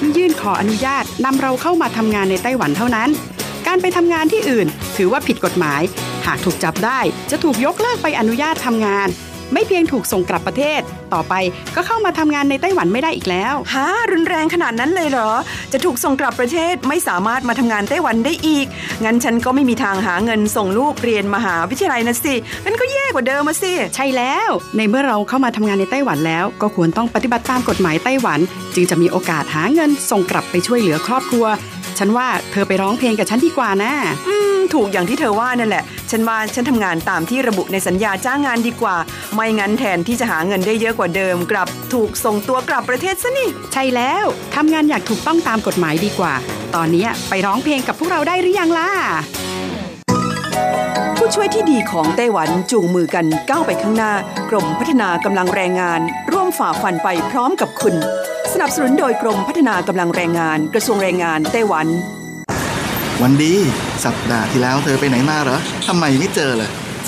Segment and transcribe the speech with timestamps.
[0.00, 3.08] ที่ยื่นขออนุญาตนำเราเข้ามาทำงานในไต้หวันเท่านั้น
[3.66, 4.66] การไปทำงานที่อื่น
[4.96, 5.82] ถือว่าผิดกฎหมาย
[6.26, 9.08] หากถูกจับได้จะถูกยกเลิกไปอนุญาตทำงาน
[9.52, 10.80] ไม่เพียงถูกส่งกลับประเทศ
[11.14, 11.34] ต่อไป
[11.76, 15.30] ก็เข้ามาทำงานในไต้หวันไม่ได้อีกแล้วฮะรุนแรงขนาดนั้นเลยเหรอ
[15.72, 18.66] จะถูกส่งกลับประเทศไม่สามารถมาทำงานไต้หวันได้อีก
[19.04, 28.40] งั้นฉันก็ไม่มีทางหาเงินส่งลูกเรียนมหาวิทยาลัยนะสิงั้นก็แย่กว่าเดิมมาสิ ใช่แล้ว ในเมื่อเราเข้ามาทำงานในไต้หวันแล้ว ก็ควรต้องปฏิบัติตามกฎหมายไต้หวัน
[28.74, 31.46] จึงจะมีโอกาสหาเงินส่งกลับไปช่วยเหลือครอบครัว
[31.98, 33.92] ฉันว่าเธอไปร้องเพลงกับฉันดีกว่านะ
[34.28, 38.96] อืมถูกอย่างที่เธอว่านั่นแหละ ฉันว่าฉันทำงานตามที่ระบุในสัญญาจ้างงานดีกว่า
[39.34, 46.34] ไม่งั้นแทนที่จะหาเงินได้เยอะกว่าเดิมกลับถูกส่งตัวกลับประเทศซะนี่ ใช่แล้วทำงานอย่างถูกต้องตามกฎหมายดีกว่า
[46.74, 48.90] ตอนนี้ไปร้องเพลงกับพวกเราได้หรือยังล่ะ
[51.16, 54.12] ผู้ช่วยที่ดีของไต้หวันจูงมือกันก้าวไปข้างหน้า
[54.50, 56.00] กรมพัฒนากำลังแรงงาน
[56.32, 57.94] ร่วมฝ่าฟันไปพร้อมกับคุณ
[58.52, 61.86] สนับสนุนโดยกรมพัฒนากำลังแรงงาน กระทรวงแรงงานไต้หวัน
[63.22, 63.54] วันดี
[64.04, 66.70] สัปดาห์ที่แล้วเธอไปไหนมาเหรอทำไมไม่เจอเลย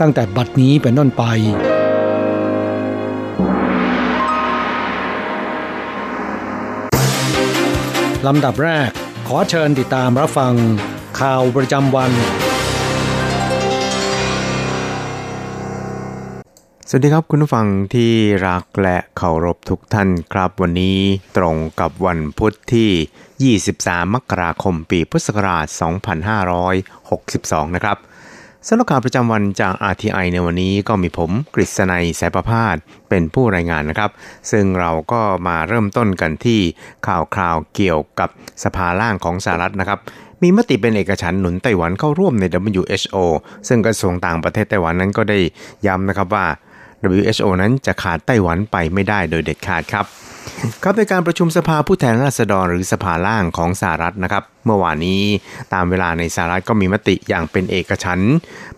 [0.00, 1.22] ตั้งแต่บัดนี้เป็นต้นไป
[8.26, 8.90] ลำดับแรก
[9.28, 10.54] ขอเชิญติดตามรับฟัง
[11.20, 12.12] ข่าวประจำวัน
[16.88, 18.12] สวัสดีครับคุณผู้ฟังที่
[18.48, 20.98] รักและเคารพทุกท่านครับวันนี้
[21.36, 25.66] ตรงกับวันพุทธที่ 23 มกราคมปีพุทธศักราช
[27.70, 27.98] 2562 นะครับ
[28.66, 32.76] สำหรับข่าวประจำวันจาก RTI ในวันนี้ก็มีผมกฤษณัยสายประพาส
[33.08, 34.10] เป็นผู้รายงานนะครับ
[34.50, 36.60] ซึ่งเราก็มาเริ่มต้นกันที่
[37.06, 38.28] ข่าวคราวเกี่ยวกับ
[38.64, 39.98] สภาล่างของสหรัฐนะครับ
[40.42, 43.16] มีมติเป็นเอกฉันท์หนุนไต้หวันเข้าร่วมใน WHO
[43.68, 45.38] ซึ่งกระทรวงต่างประเทศไต้หวันนั้นก็ได้
[45.86, 46.46] ย้ำนะครับว่า
[47.18, 50.06] WHO นั้นจะขาดไต้หวันไปไม่ได้โดยเด็ดขาดครับ
[50.82, 55.22] ครับในการประชุมสภาผู้แทนราษฎรหรือสภาล่างของสหรัฐนะครับ เมื่อวานนี้
[55.72, 58.34] ตามเวลาในสหรัฐก็มีมติอย่างเป็นเอกฉันท์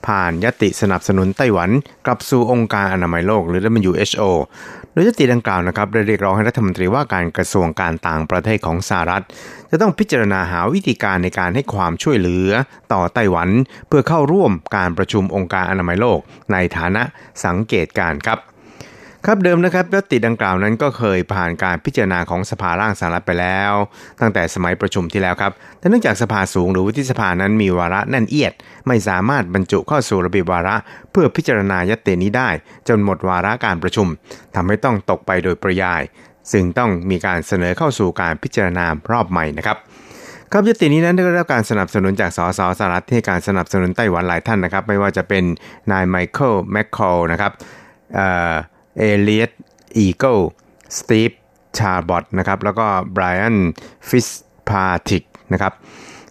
[0.06, 1.70] ผ่านยติสนับสนุนไต้หวัน
[2.06, 3.60] กลับสู่องค์การอนามัยโลกหรือ
[3.90, 4.22] WHO
[4.92, 9.24] โดยยติดังกล่าวนะครับได้เรียกร้องให้รัฐมนตรีว่าการกระทรวงการต่างประเทศของสหรัฐ
[9.70, 12.48] จะต้องพิจารณาหาวิธีการในการให้ความช่วยเหลือ
[12.92, 13.48] ต่อไต้หวัน
[13.88, 16.18] เพื่อเข้าร่วมการประชุมองค์การอนามัยโลก
[16.52, 17.02] ในฐานะ
[17.44, 18.40] สังเกตการครับ
[19.26, 23.72] ครับเดิมนะครับยติดังกล่าวนั้นก็เคยผ่านการพิจารณาของสภาร่างสหรัฐไปแล้ว
[24.20, 28.52] ตั้งแต่สมัยประชุมที่แล้วครับแต่เนื่องจากสภาสูงหรือวุฒิสภานั้นมีวาระแน่นเอียด
[28.86, 30.76] ไม่สามารถบรรจุเข้าสู่ระเบียบวาระ
[31.10, 32.50] เพื่อพิจารณายตินี้ได้
[32.88, 34.06] จนหมดวาระการประชุม
[34.54, 36.02] ทำให้ต้องตกไปโดยปริยาย
[36.52, 39.76] ซึ่งต้องมีการเสนอเข้าสู่การพิจารณารอบใหม่นะครับ
[40.52, 45.44] ครับญัตตินี้นั้นได้รับการสนับสนุนจากส.ส.สหรัฐที่การสนับสนุนไต้หวันหลายท่านนะครับ ไม่ว่าจะเป็น
[45.92, 47.52] นายไมเคิลแมคคอลนะครับ
[48.98, 49.50] เอเลียต
[49.96, 50.38] อีเกิล
[50.98, 51.30] สตีฟ
[51.78, 53.56] ชาบอตนะครับแล้วก็ไบรอัน
[54.08, 55.72] ฟิตซ์แพทริกนะครับ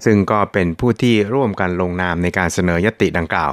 [0.05, 3.51] ซึ่งก็เป็นผู้ที่ร่วมกันลงนามในการเสนอญัตติดังกล่าว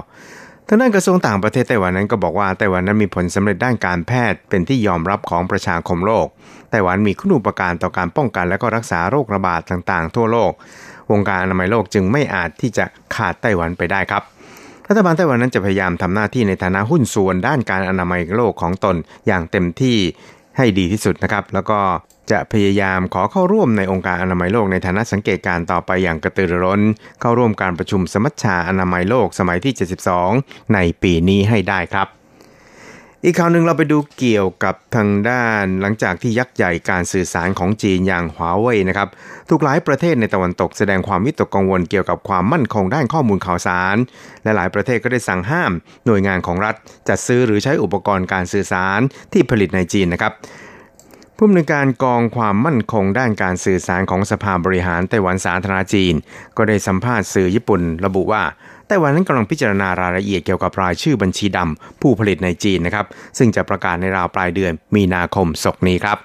[0.66, 6.26] ทางด้านกระทรวงต่างประเทศไต้หวันนั้นก็บอกว่าไต้หวันนั้นมีผลสำเร็จด้านการแพทย์เป็นที่ยอมรับของประชาคมโลก
[6.70, 10.52] ไต้หวันมีคุณูปการต่อการป้องกันและก็รักษาโรคระบาดต่างๆ ทั่วโลก
[11.12, 12.84] วงการอนามัยโลกจึงไม่อาจที่จะ
[13.14, 14.22] ขาดไต้หวันไปได้ครับ
[14.90, 18.96] รัฐบาลไต้หวันนั้นจะพยายามทำหน้าที่ในฐานะหุ้นส่วนด้านการอนามัยโลกของตน
[19.26, 19.96] อย่างเต็มที่
[20.56, 21.79] ให้ดีที่สุดนะครับ แล้วก็
[22.31, 26.81] จะพยายามขอเข้าร่วมในองค์การอนามัยโลกในฐานะสังเกตการต่อไปอย่างกระตือรือร้น
[27.20, 29.75] เข้าร่วมการประชุมสมัชชาอนามัยโลกสมัยที่
[30.25, 32.18] 72 ในปีนี้ให้ได้ครับ
[33.25, 39.09] อีกข่าวหนึ่งเราไปดูเกี่ยวกับทางด้านหลังจากที่ยักษ์ใหญ่การสื่อสารของจีนอย่างหัวเว่ยนะครับ
[39.49, 43.97] ถูกหลายประเทศในตะวันตกแสดงความวิตกกังวลเกี่ยวกับความมั่นคงด้านข้อมูลข่าวสาร
[44.43, 45.73] และหลายประเทศก็ได้สั่งห้าม
[46.06, 46.75] หน่วยงานของรัฐ
[47.09, 49.00] จัดซื้อหรือใช้อุปกรณ์การสื่อสาร
[49.32, 50.32] ที่ผลิตในจีนนะครับ
[51.37, 56.15] ผู้อำนวยการกองความมั่นคงด้านการสื่อสารของสภาบริหารไต้หวันสาธารณจีน
[56.56, 58.43] ก็ได้สัมภาษณ์สื่อญี่ปุ่น ระบุว่า
[58.88, 63.06] ไต้หวันนั้นกำลังพิจารณารายละเอียดเกี่ยวกับรายชื่อบัญชีดำผู้ผลิตในจีนนะครับ
[63.38, 66.19] ซึ่งจะประกาศในราวปลายเดือนมีนาคมศกนี้ครับ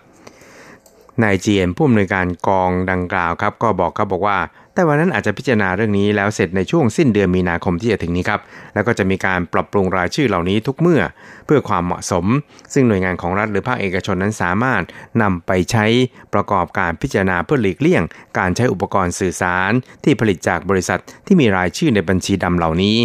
[1.24, 4.38] นายเจียนผู้อำนวยการกองดังกล่าวครับ ก็บอกครับบอกว่า
[4.74, 8.42] แต่วันนั้นอาจจะพิจารณาเรื่องนี้แล้วเสร็จในช่วงสิ้นเดือนมีนาคมที่จะถึงนี้ครับ
[8.74, 11.02] แล้วก็จะมีการปรับปรุงรายชื่อเหล่านี้ทุกเมื่อ
[11.46, 12.25] เพื่อความเหมาะสม
[12.74, 14.84] ซึ่งหน่วยงานของรัฐหรือภาคเอกชนนั้นสามารถ
[15.22, 15.86] นำไปใช้
[16.34, 18.04] ประกอบการพิจารณาเพื่อหลีกเลี่ยง
[18.40, 19.72] การใช้อุปกรณ์สื่อสาร
[20.04, 22.98] ที่ผลิตจากบริษัทที่มีรายชื่อในบัญชีดำเหล่านี้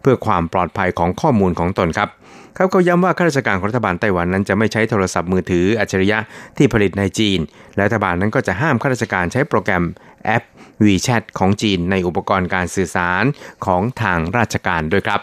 [0.00, 2.10] เพื่อความปลอดภัยของข้อมูลของตนครับ
[2.56, 6.18] เขาก็ย้ำว่าข้าราชการของรัฐบาลไต้หวันนั้นจะไม่ใช้โทรศัพท์มือถืออัจฉริยะ
[6.56, 7.38] ที่ผลิตในจีน
[7.76, 9.84] และรัฐบาลนั้นก็จะห้ามข้าราชการใช้โปรแกรม
[10.26, 10.44] แอป
[10.84, 13.24] WeChat ของจีนในอุปกรณ์การสื่อสาร
[13.66, 15.20] ของทางราชการด้วยครับ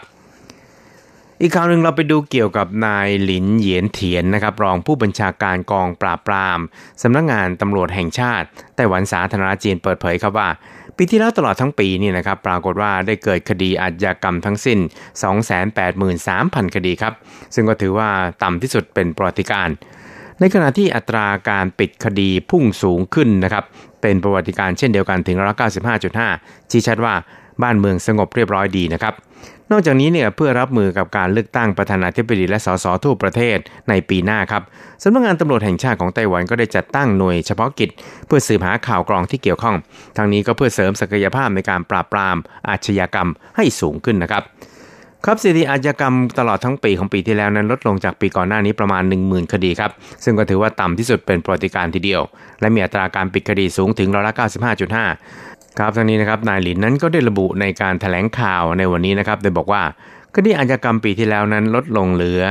[1.40, 6.58] อีกข่าวหนึ่งเราไปดูเกี่ยวกับนายหลินเหยียนเถียนนะครับรองผู้บัญชาการกองปราบปราม
[7.02, 10.48] สำนักงงานตำรวจแห่งชาติไต้หวันสาธารณจีนเปิดเผยครับว่า
[10.96, 14.78] ปีที่แล้วตลอดทั้งปีนี่นะครับปรากฏว่าได้เกิดคดีอาชญากรรมทั้งสิ้น
[15.96, 17.14] 283,000 คดีครับ
[17.54, 18.08] ซึ่งก็ถือว่า
[18.42, 19.68] ต่ำที่สุดเป็นประวัติการ
[20.40, 23.64] ในขณะที่อัตราการปิดคดีพุ่งสูงขึ้นนะครับ
[24.02, 26.28] เป็นประวัติการเช่นเดียวกันถึงร้อยเก้าสิบห้าจุดห้า
[26.70, 27.14] ชี้ชัดว่า
[27.62, 29.14] บ้านเมืองสงบเรียบร้อยดีนะครับ
[29.70, 33.58] นอกจากนี้เนี่ยเพื่อรับมือกับการเลือกตั้งประธานาธิบดีและสสทั่วประเทศ
[33.88, 34.62] ในปีหน้าครับ
[35.02, 37.90] สำนักงานตำรวจแห่งชาติของไต้หวันก็ได้จัดตั้งหน่วยเฉพาะกิจ
[38.26, 39.76] เพื่อสืบหาข่าวกรองที่เกี่ยวข้อง
[40.16, 42.36] ทางนี้ก็เพื่อเสริมศักยภาพในการปราบปราม
[42.68, 44.42] อาชญากรรมให้สูงขึ้นนะครับ
[45.26, 49.90] ครับสถิติอาชญากรรมตลอดทั้งปีของปีที่แล้วนั้นลดลงจากปีก่อนหน้านี้ประมาณ 10,000 คดีครับ
[50.24, 52.22] ซึ่งก็ถือว่าต่ำที่สุดเป็นประวัติการทีเดียว
[52.60, 54.34] และมีอัตราการปิดคดีสูงถึงร้อยละ
[55.04, 59.82] 95.5 ครับทั้งนี้นะครับนายหลินนั้นก็ได้ระบุในการถแถลงข่าวในวันนี้นะครับโดยบอกว่า
[60.34, 62.42] คดีอาชญากรรมปีที่แล้วนั้นลดลงเหลือ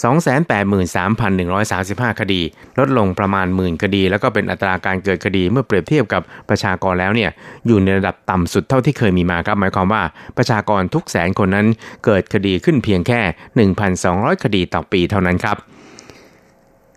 [0.00, 2.40] 283,135 คดี
[2.78, 7.30] ลดลงประมาณหมื่นคดี แล้วก็เป็นอัตราการเกิดคดีเมื่อเปรียบเทียบกับประชากรแล้วเนี่ย
[7.66, 10.02] อยู่ในระดับต่ำสุดเท่าที่เคยมีมาครับหมายความว่า
[10.36, 11.66] ประชากรทุกแสนคนนั้น
[12.04, 13.20] เกิดคดีขึ้นเพียงแค่
[14.02, 15.56] 1,200 คดีต่อปีเท่านั้นครับ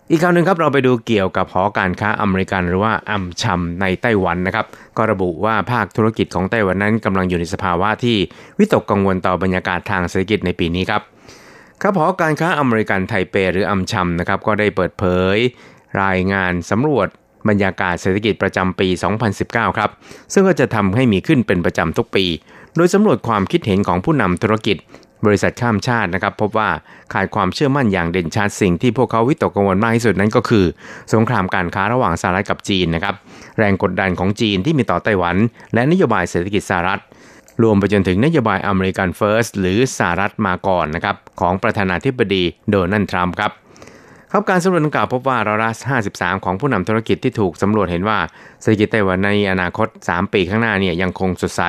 [0.09, 4.65] อีกข่าวหนึ่งครับเราไปดูเกี่ยวกับหอการค้าอเมริกันหรือว่าอัมชัมในไต้หวันนะครับ
[4.97, 8.17] ก็ระบุว่าภาคธุรกิจของไต้หวันนั้นกำลังอยู่ในสภาวะที่
[8.59, 11.01] วิตกกังวลต่อบรรยากาศทางเศรษฐกิจในปีนี้ครับ
[11.81, 15.03] ครับหอการค้าอเมริกันไทเปหรืออัมชัมนะครับก็ได้เปิดเผ
[15.35, 15.37] ย
[16.03, 17.07] รายงานสำรวจ
[17.49, 18.87] บรรยากาศเศรษฐกิจประจำปี
[19.33, 19.89] 2019 ครับ
[20.33, 22.25] ซึ่งก็จะทำให้มีขึ้นเป็นประจำทุกปี
[22.75, 24.77] โดยสำรวจความคิดเห็นของผู้นำธุรกิจ
[25.25, 26.69] บริษัทข้ามชาตินะครับ พบว่า
[27.13, 30.65] ขาดความเชื่อมั่นอย่างเด่นชัดสิ่งที่พวกเขาวิตกกังวลมากที่สุดนั้นก็คือ
[31.13, 33.15] สงครามการค้าระหว่างสหรัฐกับจีนนะครับ
[33.59, 35.35] แรงกดดันของจีนที่มีต่อไต้หวัน
[35.73, 37.01] และนโยบายเศรษฐกิจสหรัฐ
[37.63, 43.51] รวมไปจนถึงนโยบายอเมริกันเฟิร์สหรือสหรัฐมาก่อนนะครับของประธานาธิบดีโดนัลด์ทรัมป์ครับ
[44.31, 45.71] ครับการสำรวจดังกล่าวพบว่าร้อยละ
[46.07, 48.19] 53 ของผู้นำธุรกิจที่ถูกสำรวจเห็นว่า
[48.61, 51.61] เศรษฐกิจไต้หวันในอนาคต 3 ปีข้างหน้าเนี่ยยังคงสดใส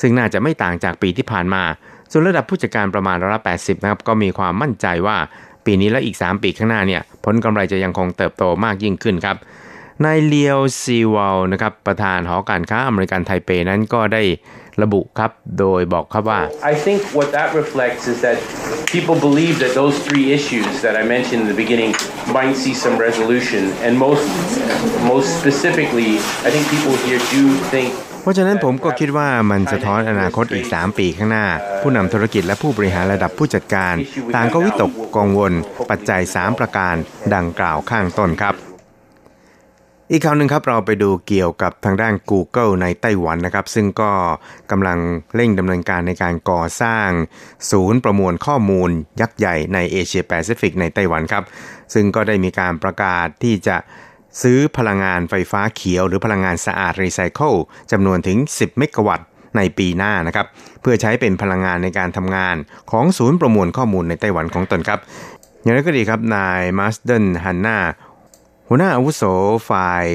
[0.00, 1.62] ซึ่งน่าจะไม่ต่างจากปีที่ผ่านมา
[2.10, 5.16] ส่วนระดับผู้จัดการประมาณร้อยละ80 นะครับ ก็มีความมั่นใจว่า
[5.64, 9.36] ปีนี้และอีก 3 ปีข้างหน้าเนี่ยผลกำไรจะยังคงเติบโตมากยิ่งขึ้นครับ
[10.04, 14.22] นายเลียวซีวอลนะครับประธานหอการค้าอเมริกันไทเปนั้นก็ได้
[14.82, 16.40] ระบุครับ โดยบอกครับว่า
[16.72, 18.38] I think what that reflects is that
[18.94, 21.92] people believe that those three issues that I mentioned in the beginning
[22.38, 24.26] might see some resolution and most
[25.12, 26.12] most specifically
[26.46, 27.42] I think people here do
[27.74, 27.90] think
[28.22, 31.46] เพราะฉะนั้นผมก็คิดว่ามันสะท้อนอนาคตอีก 3 ปีข้างหน้า
[31.82, 33.94] ผู้นำธุรกิจและผู้บริหารระดับผู้จัดการ
[34.34, 35.52] ต่างก็วิตกกังวล
[35.90, 36.94] ปัจจัย 3 ประการ
[37.34, 38.67] ดังกล่าวข้างต้นครับ
[40.12, 44.10] อีกข่าวหนึ่งครับเราไปดูเกี่ยวกับทางด้าน Google ในไต้หวันนะครับ ซึ่งก็
[44.70, 44.98] กำลัง
[45.34, 47.08] เร่งดำเนินการในการก่อสร้าง
[47.70, 51.44] ศูนย์ประมวลข้อมูลยักษ์ใหญ่ในเอเชียแปซิฟิกในไต้หวันครับ
[51.94, 53.76] ซึ่งก็ได้มีการประกาศที่จะ
[54.42, 57.54] ซื้อพลังงานไฟฟ้าเขียว หรือพลังงานสะอาดรีไซเคิล
[57.92, 60.46] จำนวนถึง 10 เมกะวัตต์ในปีหน้านะครับ
[60.80, 62.56] เพื่อใช้เป็นพลังงานในการทำงาน
[62.90, 65.00] ของศูนย์ประมวลข้อมูลในไต้หวันของตนครับ
[65.62, 67.78] อย่างไรก็ดีครับนายมาสเดนฮันนา
[68.70, 69.22] หัวหน้าอาวุโส
[69.70, 70.06] ฝ่าย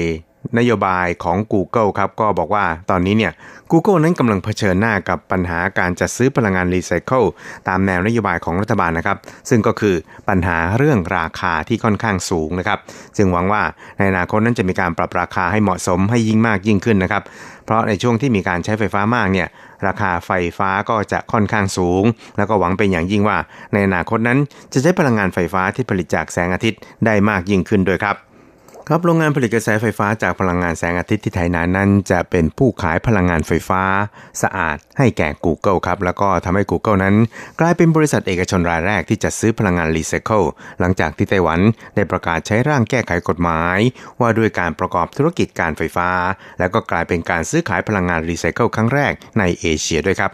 [0.58, 3.32] นโยบายของ Google ครับก็บอกว่าตอนนี้เนี่ย
[3.70, 7.22] Google นั้นกำลังเผชิญหน้ากับปัญหาการจัดซื้อพลังงานรีไซเคิล
[7.68, 9.18] ตามแนวนโยบายของรัฐบาลนะครับ
[9.48, 9.94] ซึ่งก็คือ
[10.28, 12.78] ปัญหาเรื่องราคาที่ค่อนข้างสูงนะครับ
[13.16, 13.62] จึงหวังว่า
[13.98, 17.22] ในอนาคตนั้นจะมีการปรับราคาให้เหมาะสมให้ยิ่งมากยิ่งขึ้นนะครับ
[17.64, 19.48] เพราะในช่วงที่มีการใช้ไฟฟ้ามากเนี่ย
[19.86, 22.04] ราคาไฟฟ้าก็จะค่อนข้างสูง
[22.38, 23.38] แล้วก็หวังเป็นอย่างยิ่งว่า
[23.72, 24.38] ในอนาคตนั้น
[24.72, 28.18] จะใช้พลังงานไฟฟ้าที่ผลิตจากแสงอาทิตย์ได้มากยิ่งขึ้นด้วยครับ
[28.88, 33.82] ครับโรงงานผลิตกระแสไฟฟ้าจากพลังงานแสงอาทิตย์ที่ไทยนานั้น จะเป็นผู้ขายพลังงานไฟฟ้า
[34.42, 37.14] สะอาดให้แก่ Google ครับ แล้วก็ทำให้ Google นั้น
[37.60, 40.42] กลายเป็นบริษัทเอกชนรายแรกที่จะซื้อพลังงานรีไซเคิล
[40.80, 41.60] หลังจากที่ไต้หวัน
[41.94, 43.78] ได้ประกาศใช้ร่างแก้ไขกฎหมาย
[44.20, 46.10] ว่าด้วยการประกอบธุรกิจการไฟฟ้า
[46.58, 50.32] แล้วก็กลายเป็นการซื้อขายพลังงานรีไซเคิลครั้งแรกในเอเชียด้วยครับ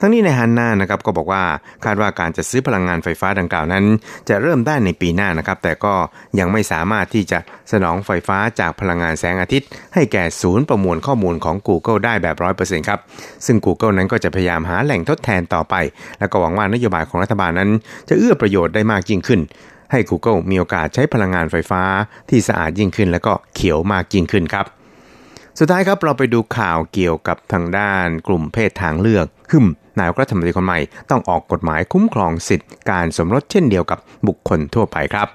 [0.00, 1.42] ทั้งนี้ในฮันนานะครับก็บอกว่า
[1.84, 3.84] คาดว่าการจะซื้อพลังงานไฟฟ้าดังกล่าวนั้น
[4.28, 5.94] จะเริ่มได้ในปีหน้านะครับ แต่ก็
[6.38, 7.38] ยังไม่สามารถที่จะ
[7.72, 13.00] สนองไฟฟ้าจากพลังงานแสงอาทิตย์ ให้แก่ศูนย์ประมวลข้อมูลของ Google ได้แบบ100%ครับ
[13.46, 15.74] ซึ่ง Google นั้นก็จะพยายามหาแหล่งทดแทนต่อไป
[16.18, 17.70] แล้วก็หวังว่านโยบายของรัฐบาลนั้น
[18.08, 19.40] จะเอื้อประโยชน์ได้มากยิ่งขึ้น
[19.92, 21.82] ให้ Google มีโอกาสใช้พลังงานไฟฟ้า
[22.28, 24.66] ที่สะอาดยิ่งขึ้น และก็เขียวมากยิ่งขึ้นครับ
[25.58, 29.66] สุดท้ายครับเราไปดูข่าวเกี่ยวกับทางด้านกลุ่มเพศทางเลือกหึม
[29.98, 30.78] นายกรัฐมนตรีคนใหม่
[31.10, 35.28] ต้องออกกฎหมายคุ้มครองสิทธิการสมรสเช่นเดียวกับบุคคลทั่วไปครับ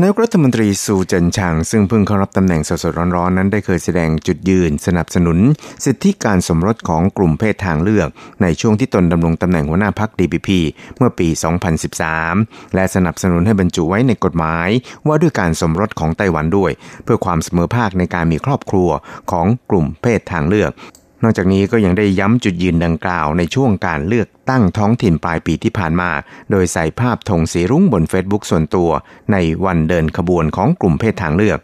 [0.00, 5.38] นายกรัฐมนตรีสูเจินชางซึ่งเพิ่งเข้ารับตำแหน่งสดๆร้อนๆ นั้นได้เคยแสดงจุดยืนสนับสนุน
[5.84, 8.08] สิทธิการสมรสของกลุ่มเพศทางเลือก
[8.42, 10.48] ในช่วงที่ตนดำรงตำแหน่งหัวหน้าพรรค DPP
[10.96, 11.28] เมื่อปี
[12.00, 14.68] 2013 และสนับสนุนให้บรรจุไว้ในกฎหมาย
[15.06, 16.72] ว่าด้วยการสมรสของไต้หวันด้วย
[17.04, 18.90] เพื่อความเสมอภาคในการมีครอบครัว
[19.30, 20.72] ของกลุ่มเพศทางเลือก
[21.22, 26.10] นอกจากนี้ก็ยังได้ย้ำจุดยืนดังกล่าวในช่วงการเลือกตั้งท้องถิ่นปลายปีที่ผ่านมา
[26.50, 28.90] โดยใส่ภาพธงสีรุ้งบนเฟซบุ๊กส่วนตัว
[29.32, 31.58] ในวันเดินขบวนของกลุ่มเพศทางเลือก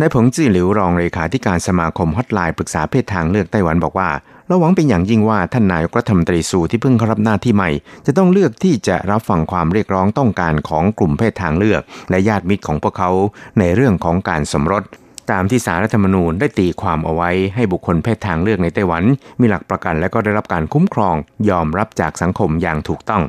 [0.00, 4.10] นายผงจื่อหลิวรองเลขาธิการสมาคมฮอตไลน์ปรึกษาเพศทางเลือกไต้หวันบอกว่า
[4.46, 7.70] เราหวังเป็นอย่างยิ่งว่าท่านนายกรัฐมนตรีสูที่เพิ่งเข้ารับหน้าที่ใหม่
[8.06, 13.10] จะต้องเลือกที่จะรับฟังความเรียกร้องต้องการของกลุ่มเพศทางเลือก และญาติมิตรของพวกเขา
[13.58, 14.82] ในเรื่องของการสมรส
[15.30, 19.02] ตามที่สารรัฐธรรมนูญได้ตีความเอาไว้ให้บุคคลเพศทางเลือกในไต้หวัน
[19.40, 21.14] มีหลักประกันและก็ได้รับการคุ้มครอง
[21.50, 23.22] ยอมรับจากสังคมอย่างถูกต้อง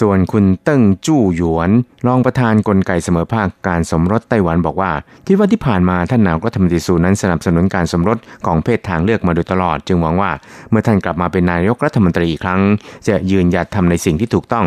[0.00, 1.70] ส่วนคุณเติ้งจู้หยวน
[2.06, 4.92] รองประธานกลไกเสมอภาคการสมรสไต้หวันบอกว่า
[5.26, 10.30] คิดว่าที่ผ่านมาท่านนายกรัฐมนตรีสูนั้นสนับสนุนการสมรสของเพศทางเลือกมาโดยตลอด จึงหวังว่า
[10.70, 12.60] เมื่อท่านกลับมาเป็นนายกรัฐมนตรีอีกครั้ง
[13.08, 14.66] จะยืนหยัดทำในสิ่งที่ถูกต้อง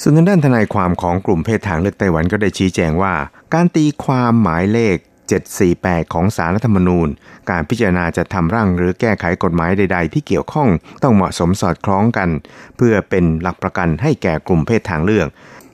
[0.00, 3.14] ส่วนทางด้านทนายความของกลุ่มเพศทางเลือกไต้หวันก็ได้ชี้แจงว่า
[3.54, 4.96] การตีความหมายเลข
[5.32, 7.08] 748 ของสารรัฐธรรมนูญ
[7.50, 10.68] การพิจารณาจะทำร่างหรือแก้ไขกฎหมายใด ๆ ที่เกี่ยวข้อง
[11.02, 12.28] ต้องเหมาะสมสอดคล้องกัน
[12.76, 15.26] เพื่อเป็นหลักประกันให้แก่กลุ่มเพศทางเลือก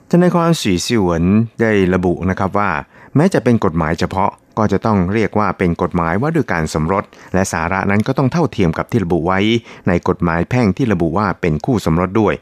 [0.09, 1.23] ทนายความสีสิวน
[1.61, 2.71] ได้ระบุนะครับว่า
[3.15, 9.39] แม้จะเป็นกฎหมายเฉพาะก็จะต้องเรียกว่าเป็นกฎหมายว่าด้วยการสมรส และสาระนั้นก็ต้องเท่าเทียมกับที่ระบุไว้
[9.87, 12.33] ในกฎหมายแพ่งที่ระบุว่าเป็นคู่สมรสด้วย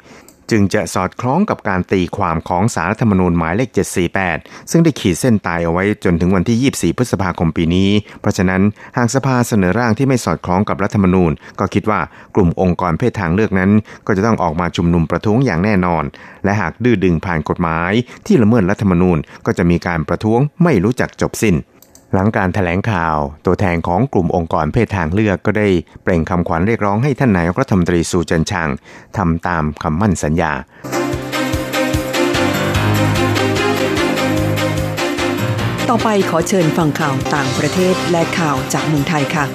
[0.52, 3.70] จึงจะสอดคล้องกับการตีความของสารรัฐธรรมนูญหมายเลข
[4.20, 7.90] 748 ซึ่งได้ขีดเส้นตายเอาไว้จนถึงวันที่ 24 พฤษภาคมปีนี้
[8.22, 8.62] เพราะฉะนั้น
[8.98, 12.00] หากสภาเสนอร่างที่ไม่สอดคล้องกับรัฐธรรมนูญ ก็คิดว่า
[12.36, 13.72] กลุ่มองค์กรเพศทางเลือกนั้น
[14.08, 16.04] ก็จะต้องออกมาชุมนุมประท้วงอย่างแน่นอน
[16.44, 17.92] และหากดื้อดึงผ่านกฎหมาย
[18.26, 21.56] ที่ละเมิดรัฐธรรมนูญก็จะมีการประท้วงไม่รู้จักจบสิ้น
[22.14, 25.68] หลังการถแถลงข่าว ตัวแทนของกลุ่มองค์กรเพศทางเลือกก็ได้
[26.04, 28.70] เปล่งคำขวัญเรียกร้องให้ท่านนายกรัฐมนตรีสูเจินชาง
[29.18, 30.52] ทำตามคำมั่นสัญญา
[35.90, 39.46] ต่อไปขอเชิญฟังข่าวต่างประเทศและข่าวจากเมืองไทยค่ะ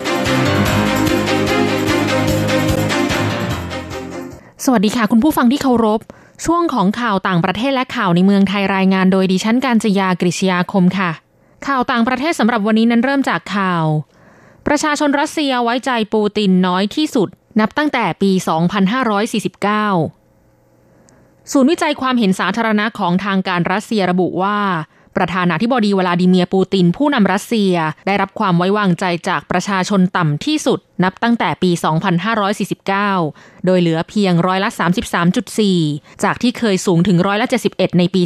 [4.64, 6.00] สวัสดีค่ะคุณผู้ฟังที่เคารพ
[6.44, 11.12] ช่วงของข่าวต่างประเทศและข่าวในเมืองไทยรายงานโดยดิฉันการจยากริชยาคมค่ะ
[11.68, 13.84] ข่าวต่างประเทศสำหรับวันนี้นั้นเริ่มจากข่าว
[14.66, 17.28] ประชาชนรัสเซียไว้ใจปูตินน้อยที่สุด
[17.60, 18.42] นับตั้งแต่ปี 2549
[21.52, 24.58] ศูนย์วิจัยความเห็นสาธารณะของทางการรัสเซียระบุว่า
[25.16, 27.74] ประธานาธิบดีวลาดิเมียร์ปูตินผู้นำรัสเซีย
[28.06, 31.70] ได้รับความไว้วางใจจากประชาชนต่ำที่สุด นับตั้งแต่ปี
[32.68, 34.70] 2549 โดยเหลือเพียงร้อยละ
[35.46, 38.22] 33.4 จากที่เคยสูงถึงร้อยละ 71 ในปี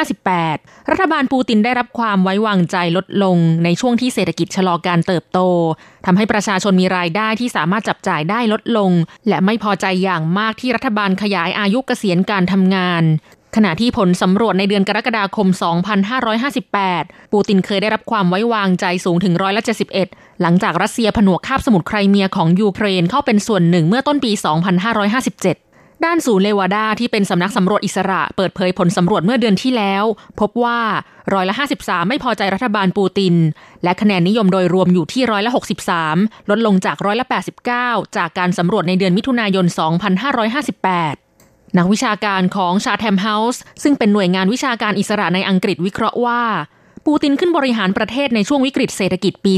[0.00, 5.40] 2558 รัฐบาลปูตินได้รับความไว้วางใจลดลงในช่วงที่เศรษฐกิจชะลอการเติบโต
[6.06, 8.90] ทำให้ประชาชนมีรายได้ที่สามารถจับจ่ายได้ลดลง
[9.28, 13.04] และไม่พอใจอย่างมากที่รัฐบาลขยายอายุเกษียณการทำงาน
[13.56, 15.48] ขณะที่ผลสำรวจในเดือนกรกฎาคม
[16.60, 19.62] 2558 ปูตินเคยได้รับความไว้วางใจสูงถึงร้อยละ
[20.02, 30.04] 71 หลังจากรัสเซียผนวกคาบสมุทรไครเมียของยูเครนเข้าเป็นส่วนหนึ่งเมื่อต้นปี 2557ด้านศูนย์เลวาดาที่เป็นสำนักสำรวจอิสระเปิดเผยผลสำรวจเมื่อเดือนที่แล้ว
[30.40, 30.80] พบว่า
[31.34, 33.34] ร้อยละ 53 ไม่พอใจรัฐบาลปูติน
[33.84, 35.50] และคะแนนนิยมโดยรวมอยู่ที่ร้อยละ
[35.98, 37.26] 63 ลดลงจากร้อยละ
[37.70, 41.29] 89 จากการสำรวจในเดือนมิถุนายน 2558
[41.78, 46.42] นักวิชาการของชาแทมเฮาส์ซึ่งเป็นหน่วยงานวิชาการอิสระในอังกฤษวิเคราะห์ว่า
[47.06, 49.54] ปูตินขึ้นบริหารประเทศในช่วงวิกฤตเศรษฐกิจปี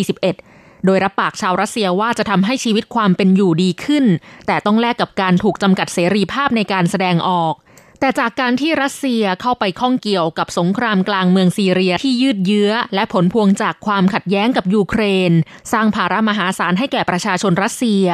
[0.00, 4.04] 2541 โดยรับปากชาวรัสเซียว่าจะทำให้ชีวิตความเป็นอยู่ดีขึ้น
[4.46, 7.54] แต่ต้องแลกกับการถูกจำกัดเสรีภาพในการแสดงออก
[8.02, 15.32] แต่จากการที่รัสเซียเข้าไปข้องเกี่ยวกับสงครามกลางเมืองซีเรียที่ยืดเยื้อ และผลพวงจากความขัดแย้งกับยูเครน
[15.72, 18.04] สร้างภาระมหาศาลให้แก่ประชาชนรัสเซีย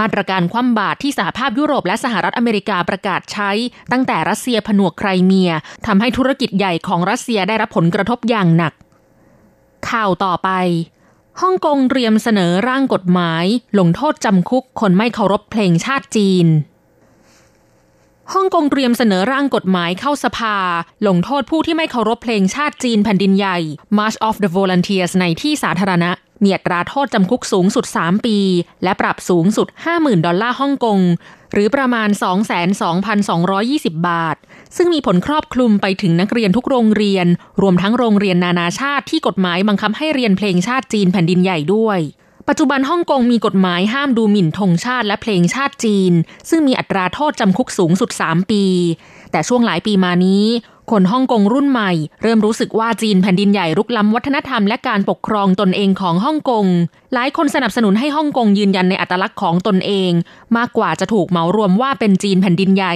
[0.00, 3.50] มาตรการคว่ำบาตรที่สหภาพยุโรปและสหรัฐอเมริกาประกาศใช้
[3.92, 5.50] ตั้งแต่รัสเซียผนวกไครเมีย
[5.86, 8.72] ทำให้ธุรกิจใหญ่ของรัสเซียได้รับผลกระทบอย่างหนัก
[9.90, 10.50] ข่าวต่อไป
[11.40, 13.44] ฮ่องกงเตรียมเสนอร่างกฎหมาย
[13.78, 16.48] ลงโทษจำคุกคนไม่เคารพเพลงชาติจีน
[18.34, 20.56] ฮ่องกงเตรียมเสนอร่างกฎหมายเข้าสภา
[21.06, 23.58] ลงโทษผู้ที่ไม่เคารพเพลงชาติจีนแผ่นดินใหญ่
[23.98, 26.10] March of the Volunteers ในที่สาธารณะ
[26.42, 28.38] มีอัตราโทษจำคุกสูงสุด 3 ปี
[28.82, 31.00] และปรับสูงสุด 50,000 ดอลลาร์ฮ่องกง
[31.52, 32.08] หรือประมาณ
[33.28, 34.36] 22,220 บาท
[34.76, 37.26] ซึ่งมีผลครอบคลุมไปถึงนักเรียนทุกโรงเรียน
[37.62, 42.00] รวมทั้งโรงเรียนนานาชาติที่กฎหมายบังคับให้เรียนเพลงชาติจีนแผ่นดินใหญ่ด้วย
[42.50, 46.12] ปัจจุบันฮ่องกงมีกฎหมายห้ามดูหมิ่นธงชาติและเพลงชาติจีน
[46.48, 48.64] ซึ่งมีอัตราโทษจำคุกสูงสุด 3 ปี
[49.30, 50.44] แต่ช่วงหลายปีมานี้
[50.90, 56.66] คนฮ่องกงรุ่นใหม่ เริ่มรู้สึกว่าจีนแผ่นดินใหญ่รุกล้ำวัฒนธรรมและการปกครองตนเองของฮ่องกง
[57.14, 60.10] หลายคนสนับสนุนให้ฮ่องกงยืนยันในอัตลักษณ์ของตนเอง
[60.56, 62.94] มากกว่าจะถูกเหมารวมว่าเป็นจีนแผ่นดินใหญ่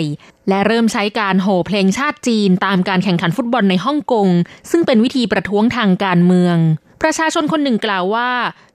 [0.49, 4.29] และเริ่มใช้การโห่เพลงชาติจีน ตามการแข่งขันฟุตบอลในฮ่องกง
[4.71, 6.57] ซึ่งเป็นวิธีประท้วงทางการเมือง
[7.03, 8.31] ประชาชนคนหนึ่งกล่าวว่า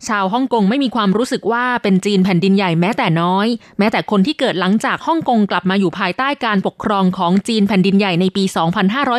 [0.08, 8.44] ชาวฮ่องกงไม่มีความรู้สึกว่าเป็นจีนแผ่นดินใหญ่แม้แต่น้อย แม้แต่คนที่เกิดหลังจากฮ่องกงกลับมาอยู่ภายใต้การปกครองของจีนแผ่นดินใหญ่ในปี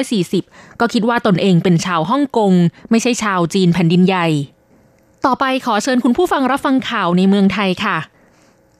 [0.03, 2.53] 2540 ก็คิดว่าตนเองเป็นชาวฮ่องกง
[2.91, 4.27] ไม่ใช่ชาวจีนแผ่นดินใหญ่
[5.27, 7.99] ต่อไปขอเชิญคุณผู้ฟังรับฟังข่าวในเมืองไทยค่ะ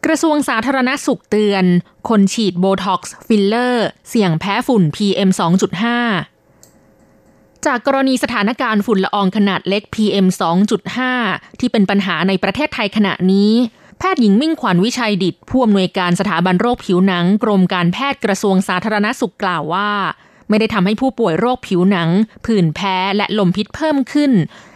[0.05, 1.65] กระทรวงสาธารณสุขเตือน
[2.09, 6.38] คนฉีดโบท็อกซ์ฟิลเลอร์ เสี่ยงแพ้ฝุ่น PM 2.5
[7.67, 10.27] จากกรณีสถานการณ์ฝุ่นละอองขนาดเล็ก PM
[10.93, 13.53] 2.5 ที่เป็นปัญหาในประเทศไทยขณะนี้
[13.99, 19.91] แพทย์หญิงมิ่งขวัญวิชัยดิตผู้อำนวยการสถาบันโรคผิวหนัง กรมการแพทย์กระทรวงสาธารณสุขกล่าวว่า
[20.49, 22.09] ไม่ได้ทำให้ผู้ป่วยโรคผิวหนัง
[22.47, 24.33] ผื่นแพ้และลมพิษเพิ่มขึ้น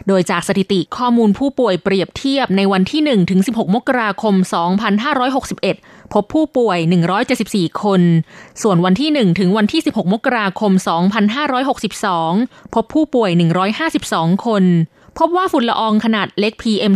[0.08, 4.34] โดยจากสถิติข้อมูลผู้ป่วยเปรียบเทียบในวันที่1ถึง16 มกราคม
[5.24, 6.78] 2561 พบผู้ป่วย
[7.30, 8.02] 174 คน
[8.62, 10.72] ส่วนวันที่ 1 ถึงวันที่ 16 มกราคม
[11.92, 13.30] 2562 พบผู้ป่วย
[13.88, 14.64] 152 คน
[15.18, 16.92] พบว่าฝุ่นละอองขนาดเล็ก PM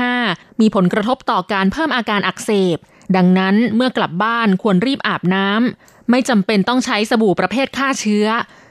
[0.00, 2.78] 2.5 มีผลกระทบต่อการเพิ่มอาการอักเสบ
[3.16, 8.26] ดังนั้นเมื่อกลับบ้านควรรีบอาบน้ำ ไม่จำเป็นต้องใช้สบู่ประเภทฆ่าเชื้อ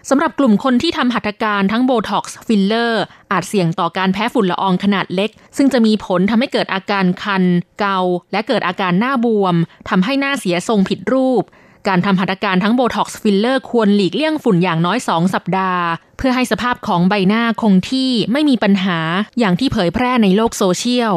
[0.09, 7.43] สำหรับกลุ่มคนที่ทำหัตถการทั้งโบท็อกซ์ฟิลเลอร์ อาจเสี่ยงต่อการแพ้ฝุ่นละอองขนาดเล็ก ซึ่งจะมีผลทำให้เกิดอาการคัน
[7.79, 7.99] เกา
[8.31, 9.55] และเกิดอาการหน้าบวม
[9.89, 11.43] ทำให้หน้าเสียทรงผิดรูป
[11.87, 15.83] การทำหัตถการทั้งโบท็อกซ์ฟิลเลอร์ควรหลีกเลี่ยงฝุ่นอย่างน้อย 2 สัปดาห์
[16.17, 18.99] เพื่อให้สภาพของใบหน้าคงที่ไม่มีปัญหา
[19.39, 21.15] อย่างที่เผยแพร่ในโลกโซเชียล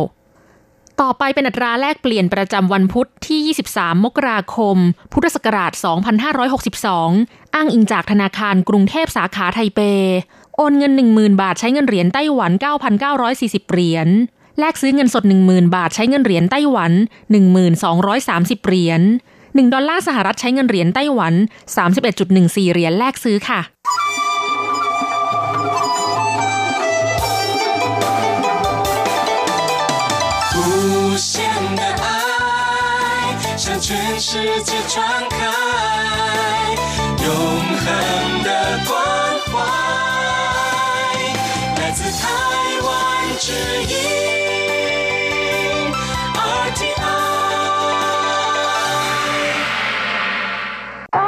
[1.02, 4.76] ต่อไปเป็นอัตราแลกเปลี่ยนประจำวันพุธที่ 23 มกราคม
[5.12, 5.72] พุทธศักราช
[6.58, 9.80] 2562 อ้างอิงจากธนาคารกรุงเทพสาขาไทเป
[10.56, 12.52] โอนเงิน 10,000 บาทใช้เงินเหรียญไต้หวัน
[13.12, 14.08] 9,940 เหรียญ
[14.58, 16.92] แลกซื้อเงินสด 10,000 บาทใช้เงินเหรียญไต้หวัน
[17.78, 19.00] 1,230 เหรียญ
[19.36, 21.34] 1 ดอลลาร์สหรัฐใช้เงินเหรียญไต้หวัน
[22.02, 23.60] 31.14 เหรียญแลกซื้อค่ะ
[31.16, 31.44] 限
[31.76, 35.36] 的爱向全世界传开，
[37.24, 38.48] 永恒的
[38.86, 38.92] 关
[39.46, 39.52] 怀，
[41.80, 42.28] 来自台
[42.82, 42.90] 湾
[43.38, 43.52] 之
[43.84, 43.92] 音。
[51.10, 51.20] 大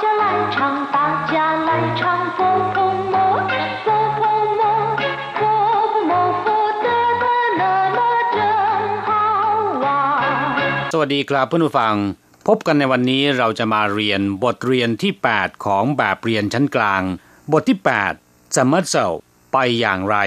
[0.00, 0.96] 家来唱，大
[1.32, 2.00] 家来唱，
[2.36, 2.40] 佛
[2.74, 2.91] 佛
[10.93, 11.95] สวัสดีครับเพื่อนผู้ฟัง
[12.47, 17.03] พบกันในวันนี้เราจะมาเรียนบทเรียนที่ 8 ของแบบเรียนชั้นกลาง
[17.51, 17.77] บทที่
[18.15, 19.07] 8จะมัดเซา
[19.53, 20.17] ไปอย่างไร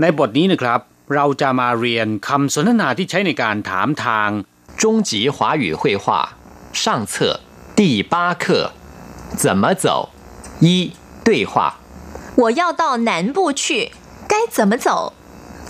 [0.00, 0.80] ในบทนี้นะครับ
[1.14, 4.28] เราจะมาเรียนคำสนทนาที่ใช้ในการถามทาง
[4.80, 6.04] 终极华语绘画
[6.80, 7.12] 上册
[7.78, 7.80] 第
[8.12, 8.44] 八课
[9.42, 9.84] 怎么走
[10.64, 10.66] 一
[11.26, 11.52] 对话
[12.40, 13.92] 我要到南部去，
[14.32, 14.86] 该怎么走？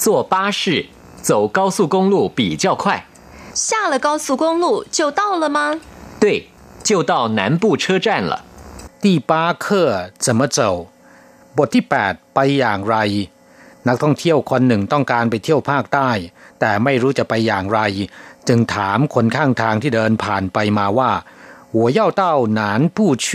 [0.02, 0.86] 坐巴士
[1.28, 3.06] 走高速公路比较快
[3.54, 5.58] 下了高速公路就到了吗？
[6.22, 6.24] 对
[6.82, 8.44] 就到南部车站了
[9.02, 9.90] ที่ป้าเคอ
[10.24, 10.72] จะมาเจ้า
[11.56, 12.96] บทที่ 8 ไปอย่างไร
[13.88, 16.10] นักท่องเที่ยวคนหนึ่งต้องการไปเที่ยวภาคใต้
[16.60, 17.80] แต่ไม่รู้จะไปอย่างไร
[18.48, 21.12] จึงถามคนข้างทางที่เดินผ่านไปมาว่า
[21.78, 22.22] 我要到
[22.60, 22.62] 南
[22.96, 23.26] 部去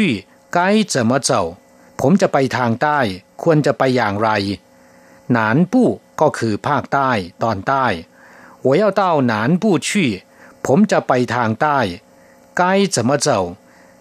[0.55, 0.57] 该
[0.93, 1.31] 怎么走
[2.01, 2.99] ผมจะไปทางใต้
[3.43, 4.29] ควรจะไปอย่างไร
[5.31, 5.89] หนานปู้
[6.21, 7.11] ก็คือภาคใต้
[7.43, 7.85] ตอนใต้
[8.67, 9.87] 我要到南部去
[10.65, 11.79] ผมจะไปทางใต้
[12.59, 12.61] 该
[12.95, 13.29] 怎么走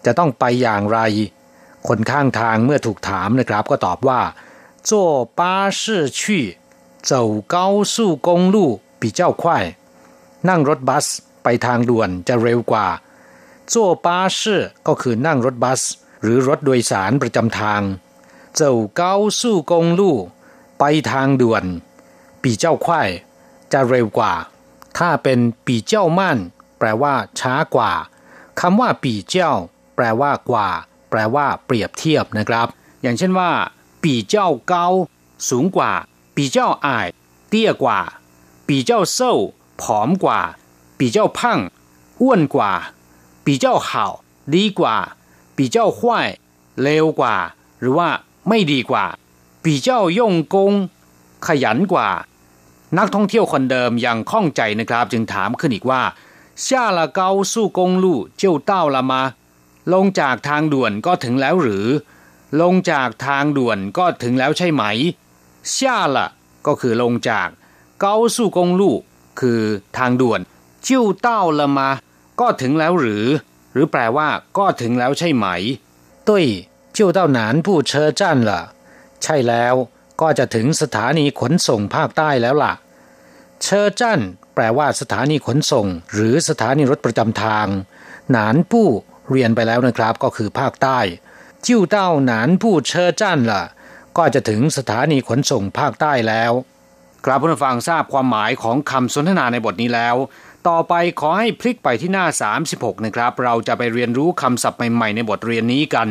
[0.05, 0.99] จะต้องไปอย่างไร
[1.89, 4.21] คนข้างทางเมื่อถูกถามนะครับ ก็ตอบว่า
[4.89, 4.91] 坐
[5.39, 5.41] 巴
[5.81, 5.83] 士
[6.19, 6.21] 去
[7.11, 7.13] 走
[7.55, 7.57] 高
[7.93, 7.95] 速
[8.27, 8.57] 公路
[9.01, 9.45] 比较快
[10.49, 11.07] นั่งรถบัส
[11.43, 12.87] ไปทางด่วนจะเร็วกว่า
[13.73, 13.75] 坐
[14.07, 14.41] 巴士
[14.87, 15.81] ก็คือนั่งรถบัส
[16.23, 17.83] หรือรถโดยสารประจำทาง
[18.59, 18.63] 走
[19.01, 19.03] 高
[19.39, 19.41] 速
[19.71, 20.01] 公路
[20.79, 21.65] ไปทางด่วน
[22.43, 22.89] 比较快
[23.74, 24.34] จะเร็วกว่า
[24.98, 26.38] ถ้าเป็นปีเจ้ามั่น
[26.80, 27.92] แปลว่า ช้ากว่า
[28.60, 29.54] คำว่าปีเจ้า
[29.96, 30.68] แปลว่ากว่า
[31.10, 32.68] แปลว่า เปรียบเทียบนะครับ
[33.02, 33.52] อย่างเช่นว่า
[34.04, 34.88] ปีเจ้าเกา
[35.50, 35.92] สูงกว่า
[36.36, 37.08] ปีเจ้าอาย
[37.50, 38.00] เตี้ยกว่า
[38.68, 39.34] ปีเจ้าเศร้า
[39.82, 40.40] ผอมกว่า
[41.00, 41.60] ปีเจ้าพัง
[42.22, 42.72] อ้วนกว่า
[43.46, 44.06] ปีเจ้าเห่า
[44.56, 44.96] ดีกว่า
[45.56, 46.28] ปีเจ้าห้วย
[46.82, 47.36] เลวกว่า
[47.80, 48.10] หรือว่า
[48.48, 49.06] ไม่ดีกว่า
[49.64, 50.74] ปีเจ้าย่งกง
[51.48, 52.08] ขยันกว่า
[52.99, 56.03] นักท่องเที่ยวคนเดิมยังข้องใจนะครับ จึงถามขึ้นอีกว่า
[56.65, 57.21] 下了高
[57.53, 58.05] 速公路
[58.41, 59.13] 就到了吗
[59.93, 61.87] ลงจากทางด่วนก็ถึงแล้วหรือ
[62.61, 64.83] ลงจากทางด่วนก็ถึงแล้วใช่ไหม
[65.75, 65.77] 下
[66.15, 66.17] 了
[66.67, 67.49] ก็คือลงจาก
[68.05, 68.83] 高速公路
[69.41, 69.63] คือ
[69.97, 70.41] ทางด่วน
[70.87, 70.89] 就
[71.27, 71.79] 到了吗
[72.41, 73.25] ก็ถึงแล้วหรือ
[73.73, 75.47] หรือแปลว่า ก็ถึงแล้วใช่ไหม
[76.29, 76.31] 对
[76.97, 77.91] 就到南部车
[78.21, 78.51] 站了
[79.23, 79.75] ใช่แล้ว
[80.22, 82.74] ก็จะถึงสถานีขนส่งภาคใต้แล้วล่ะ
[83.62, 84.22] เชอร์จัน
[84.56, 87.68] แปลว่าสถานีขนส่ง หรือสถานีรถประจำทาง
[88.32, 88.90] หนานปู้
[89.30, 91.00] เรียนไปแล้วนะครับ ก็คือภาคใต้
[91.66, 93.64] จิ้วเต้าหนานปู้เชอร์จันล่ะ
[94.18, 96.52] ก็จะถึงสถานีขนส่งภาคใต้แล้ว
[97.26, 100.16] กราบผู้ฟังทราบความหมายของคำสนทนาในบทนี้แล้ว
[100.68, 102.26] ต่อไปขอให้พลิกไปที่หน้า
[102.66, 106.10] 36 นะครับ เราจะไปเรียนรู้คำศัพท์ใหม่ๆในบทเรียนนี้กัน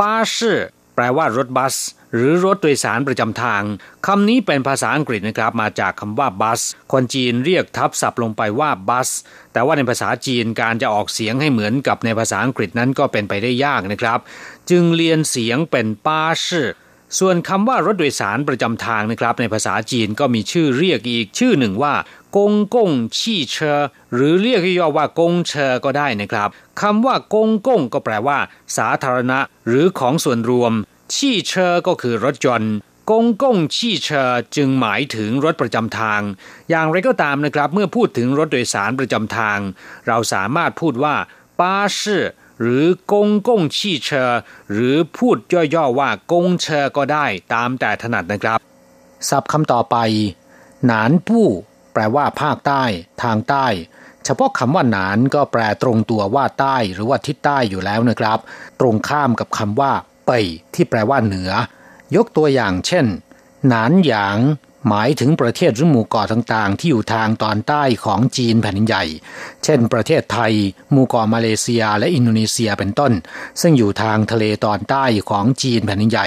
[0.00, 0.58] ป้าชื่อ
[0.94, 1.74] แปลว่ารถบัส
[2.14, 3.62] หรือรถโดยสารประจำทาง
[4.06, 6.60] คำนี้เป็นภาษาอังกฤษนะครับมาจากคำว่าบัส
[6.92, 9.08] คนจีนเรียกทับศัพท์ลงไปว่าบัส
[9.52, 14.18] แต่ว่าในภาษาจีนการจะออกเสียงให้เหมือนกับในภาษาอังกฤษนั้นก็เป็นไปได้ยากนะครับ
[14.70, 16.68] จึงเรียนเสียงเป็นป้าชื่อ
[17.18, 21.94] ส่วนคำว่ารถโดยสารประจำทางนะครับ ในภาษาจีนก็มีชื่อเรียกอีกชื่อหนึ่งว่า
[22.36, 23.80] กงกงชี่เชอ
[24.14, 26.48] หรือเรียกย่อว่ากงเชอก็ได้นะครับ
[26.80, 28.38] คำว่ากงกงก็แปลว่า
[28.76, 30.72] สาธารณะ หรือของส่วนรวม
[31.14, 32.74] ชี่เชอก็คือรถยนต์
[33.10, 36.20] กงกงชี่เชอจึงหมายถึงรถประจำทาง
[36.70, 39.58] อย่างไรก็ตามนะครับ เมื่อพูดถึงรถโดยสารประจำทาง
[40.06, 41.14] เราสามารถพูดว่า
[41.60, 42.24] ป้าชื่อ
[42.60, 44.30] หรือกงกงชี่เชอ
[44.72, 45.36] หรือพูด
[45.74, 48.58] ย่อๆว่ากงเชอก็ได้ตามแต่ถนัดนะครับ
[49.28, 49.96] ศัพท์คำต่อไป
[50.86, 51.46] หนานผู้
[51.92, 52.84] แปลว่าภาคใต้
[53.22, 53.66] ทางใต้
[54.24, 58.38] เฉพาะคำว่าหนานก็แปลตรงตัวว่าใต้หรือว่าทิศใต้อยู่แล้วนะครับ
[58.80, 59.92] ตรงข้ามกับคำว่า
[60.26, 60.42] เป่
[60.74, 61.50] ที่แปลว่าเหนือ
[62.16, 63.06] ยกตัวอย่างเช่น
[63.68, 64.38] หนานหยาง
[64.88, 69.04] หมายถึงประเทศหรือหมู่เกาะต่างๆ ที่อยู่ทางตอนใต้ของจีนแผ่นใหญ่
[69.64, 70.52] เช่น ประเทศไทย
[70.90, 73.12] หมู่เกาะมาเลเซีย และอินโดนีเซียเป็นต้น
[73.60, 76.26] ซึ่งอยู่ทางทะเลตอนใต้ของจีนแผ่นใหญ่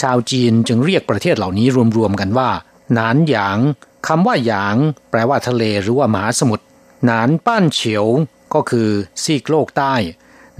[0.00, 2.50] ชาวจีนจึงเรียกประเทศเหล่านี้รวมๆกันว่า
[2.92, 3.58] หนานหยาง
[4.06, 4.76] คำว่าหยาง
[5.10, 6.64] แปลว่าทะเลหรือว่ามหาสมุทร
[7.04, 8.06] หนานป้านเฉียว
[8.54, 8.88] ก็คือ
[9.22, 9.94] ซีกโลกใต้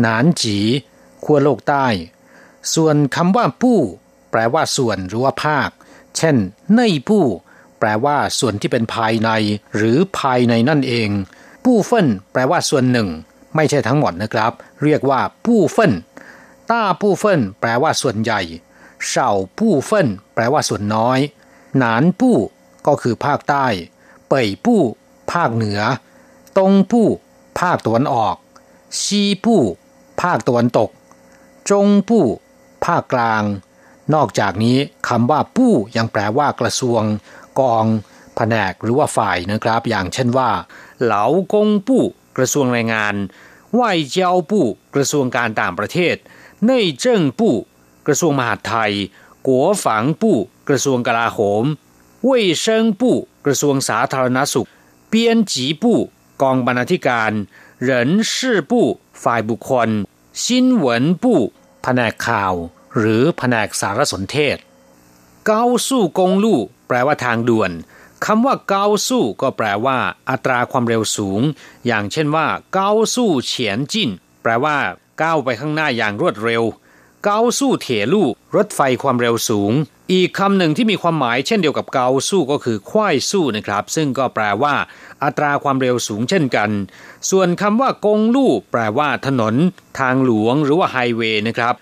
[0.00, 0.58] หนานจี
[1.24, 1.86] ขั้วโลกใต้
[2.74, 3.80] ส่วนคำว่าปู้
[4.30, 5.70] แปลว่าส่วนหรือว่าภาค
[6.16, 6.36] เช่น
[6.74, 7.24] เน่ยปู้
[7.78, 9.30] แปลว่าส่วนที่เป็นภายใน
[9.76, 11.08] หรือภายในนั่นเอง
[11.64, 13.08] ปู้เฟินแปลว่าส่วนหนึ่ง
[13.56, 14.52] ไม่ใช่ทั้งหมดนะครับ
[14.82, 15.92] เรียกว่าปู้เฟิน
[16.70, 18.40] ต้าปู้เฟินแปลว่าส่วนใหญ่
[19.06, 19.28] เฉา
[19.58, 21.18] ปู้เฟินแปลว่าส่วนน้อย
[21.78, 22.36] หนานปู้
[22.86, 23.66] ก็คือภาคใต้
[24.28, 24.82] เป่ยปู้
[25.32, 25.80] ภาคเหนือ
[26.58, 27.08] ตงปู้
[27.60, 28.36] ภาคตะวันออก
[29.02, 29.62] ซีปู้
[30.22, 30.90] ภาคตะวันตก
[31.70, 32.26] จงปู้
[32.84, 33.42] ภาคกลาง
[34.14, 37.02] นอกจากนี้คำว่าปู้ยังแปลว่ากระทรวง
[37.60, 37.86] กอง
[38.36, 40.50] แผนกหรือว่าฝ่ายนะครับ อย่างเช่นว่า
[41.02, 42.04] เหลากงปู้
[42.36, 43.14] กระทรวงแรงงาน
[43.78, 46.16] ว่ายเจ้าปู้กระทรวงการต่างประเทศ
[46.64, 47.54] เน่ยเจิ้งปู้
[48.06, 48.92] กระทรวงมหาดไทย
[49.46, 51.64] กัวฝังปู้กระทรวงกลาโหม
[52.28, 52.64] 卫生
[53.00, 53.02] 部
[53.46, 54.68] กระทรวงสาธารณสุข
[55.12, 55.14] 编
[55.52, 55.84] 辑部
[56.42, 57.32] กองบรรณาธิการ
[57.88, 57.90] 人
[58.32, 58.34] 事
[58.70, 58.72] 部
[59.22, 59.88] ฝ่ายบุคคล
[60.42, 60.44] 新
[60.84, 60.86] 闻
[61.22, 61.24] 部
[61.82, 62.54] แผนกข่าว
[62.98, 64.56] หรือแผนกสารสนเทศ
[65.46, 67.70] เกาสู้กงลู่แปลว่าทางด่วน
[68.24, 69.98] คำว่าเกาสู้ก็แปลว่า
[70.30, 71.40] อัตราความเร็วสูง
[71.86, 74.10] อย่างเช่นว่าเกาสู้เฉียนจิน
[74.42, 74.76] แปลว่า
[75.22, 76.62] ก้าวไปข้างหน้าอย่างรวดเร็ว
[77.26, 79.72] เกาสู้เถลู่รถไฟความเร็วสูง
[80.12, 84.74] อีกคำหนึ่งที่มีความหมายเช่นเดียวกับเกาสู้ก็คือควายสู้นะครับ ซึ่งก็แปลว่า
[85.22, 86.70] อัตราความเร็วสูงเช่นกัน
[87.30, 89.54] ส่วนคำว่ากงลู่แปลว่าถนน
[89.98, 91.74] ทางหลวงหรือว่าไฮเวย์นะครับ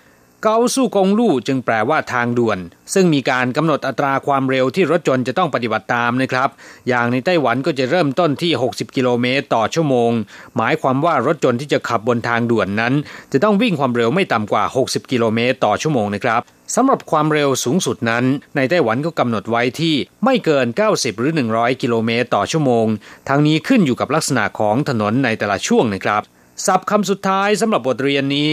[0.45, 2.59] เกาสู้กงลู่จึงแปลว่าทางด่วน
[2.93, 6.49] ซึ่งมีการกำหนดอัตราความเร็วที่รถยนต์จะต้องปฏิบัติตามนะครับ
[6.87, 10.11] อย่างในไต้หวันก็จะเริ่มต้นที่ 60 กิโลเมตรต่อชั่วโมง
[10.57, 12.93] หมายความว่ารถยนต์ที่จะขับบนทางด่วนนั้น
[13.31, 16.41] จะต้องวิ่งความเร็วไม่ต่ำกว่า 60 กิโลเมตรต่อชั่วโมงนะครับ
[16.75, 18.25] สำหรับความเร็วสูงสุดนั้น
[18.55, 22.85] ในไต้หวันก็กำหนดไว้ที่ไม่เกิน 90 หรือ 100 กิโลเมตรต่อชั่วโมง
[23.29, 26.21] ทั้งนี้ขึ้นอยู่กับลักษณะของถนนในแต่ละช่วงนะครับ
[26.65, 28.51] ศัพท์คำสุดท้ายสำหรับบทเรียนนี้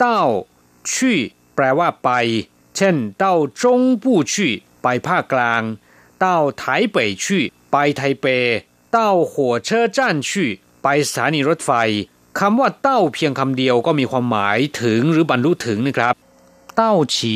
[0.00, 0.22] เต้า
[0.92, 1.18] ชี่
[1.54, 2.10] แปลว่าไป
[2.76, 5.62] เช่นเต้าจงปู้ชี่ไปภาคกลาง
[6.20, 8.26] เต้าไถเป่ยชี่ไปไทเป
[8.92, 10.50] เต้าหัวเชอร์จ้นชี่
[10.82, 11.70] ไปสถานีรถไฟ
[12.38, 16.14] คำว่าเต้าเพียงคำเดียวก็มีความหมายถึงหรือบรรลุถึงนะครับ
[16.76, 17.34] เต้าฉี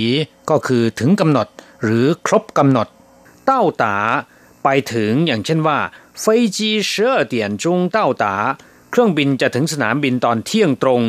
[0.50, 1.46] ก็คือถึงกำหนด
[1.82, 2.88] หรือครบกำหนด
[3.46, 3.96] เต้าตา
[4.64, 5.78] ไปถึงอย่างเช่นว่า
[6.20, 6.24] เฟ
[6.56, 8.34] จีเชื่อเตียนจงเต้าตา
[8.90, 11.02] เครื่องบินจะถึงสนามบินตอนเที่ยงตรง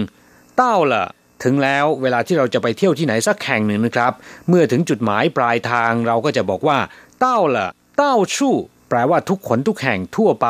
[0.57, 1.05] เต้าละ
[1.43, 4.13] ถึงแล้วเวลาที่เราจะไปเที่ยวที่ไหนสักแห่งหนึ่งนะครับ
[4.47, 6.77] เมื่อถึงจุดหมายปลายทางเราก็จะบอกว่า
[7.19, 8.55] เต้าละเต้าชู่
[8.89, 10.47] แปลว่าทุกขนทุกแห่งทั่วไป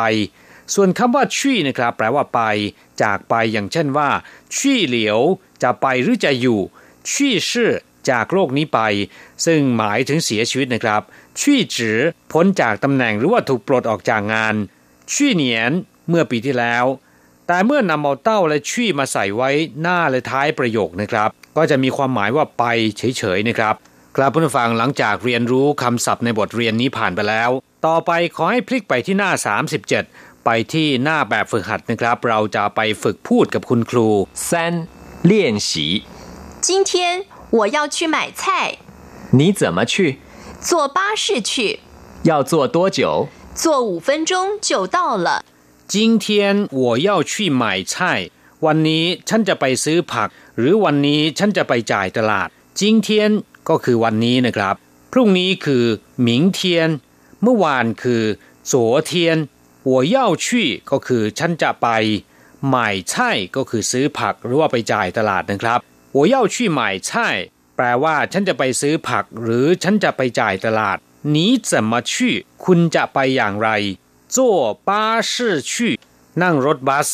[0.73, 2.41] ส่วนคำว่าชี่นะครับ แปลว่าไป
[3.04, 4.10] จากไปอย่างเช่นว่า
[4.56, 5.19] ชี่เหลียว
[5.63, 6.60] จะไปหรือจะอยู่
[7.12, 7.71] ชี่ชื่อ
[8.10, 8.80] จากโลกนี้ไป
[9.45, 11.02] ซึ่งหมายถึงเสียชีวิตนะครับ
[11.39, 11.99] ชี่จือ
[12.32, 14.56] พ้นจากตำแหน่งหรือว่าถูกปลดออกจากงาน
[15.13, 15.71] ชี่เหนียน
[16.10, 16.86] เมื่อปีที่แล้ว
[17.48, 19.50] แต่เมื่อนำเอาเต้าและชี่มาใส่ไว้
[19.81, 22.64] หน้าและท้ายประโยคนะครับ ก็จะมีความหมายว่าไป
[22.96, 23.74] เฉยๆนะครับ
[24.16, 27.50] ครับผู้ฟังหลังจากเรียนรู้คำศัพท์ในบทเรียนนี้ผ่านไปแล้ว
[27.87, 29.31] ต่อไปขอให้พลิกไปที่หน้า
[29.87, 34.09] 37 ไปที่หน้าแบบฝึกหัดนะครับ เราจะไปฝึกพูดกับคุณครู
[34.48, 34.50] 三
[35.31, 35.33] 练
[35.68, 35.70] 习
[36.66, 36.90] 今天
[37.59, 38.42] 我要去买菜
[39.38, 39.94] 你怎么去
[40.68, 41.50] 坐巴士去
[42.31, 43.00] 要坐多久
[43.62, 44.33] 坐五分钟
[44.68, 45.29] 就到了
[45.92, 46.24] 今天
[46.83, 47.94] 我要去买菜
[48.66, 52.48] วันนี้ฉันจะไปซื้อผัก หรือวันนี้ฉันจะไปจ่ายตลาด
[52.79, 53.09] 今天
[53.68, 54.74] ก็คือวันนี้นะครับ
[55.12, 55.85] พรุ่งนี้คือ
[56.27, 56.61] 明天
[57.42, 58.22] เมื่อวานคือ
[58.70, 58.72] 昨
[59.11, 59.11] 天
[59.90, 60.46] 我要去
[60.90, 61.88] ก็คือฉันจะไป
[62.74, 62.77] 买
[63.11, 63.12] 菜
[63.57, 65.81] ก็คือซื้อผักหรือว่าไปจ่ายตลาดนะครับ
[66.16, 67.11] 我要去买菜
[67.77, 70.98] แปลว่าฉันจะไปซื้อผัก หรือฉันจะไปจ่ายตลาด
[71.35, 71.37] 你
[71.70, 72.12] 怎么去
[72.64, 73.70] คุณจะไปอย่างไร
[74.36, 74.58] จั่ว
[76.44, 77.10] นั่งรถบัส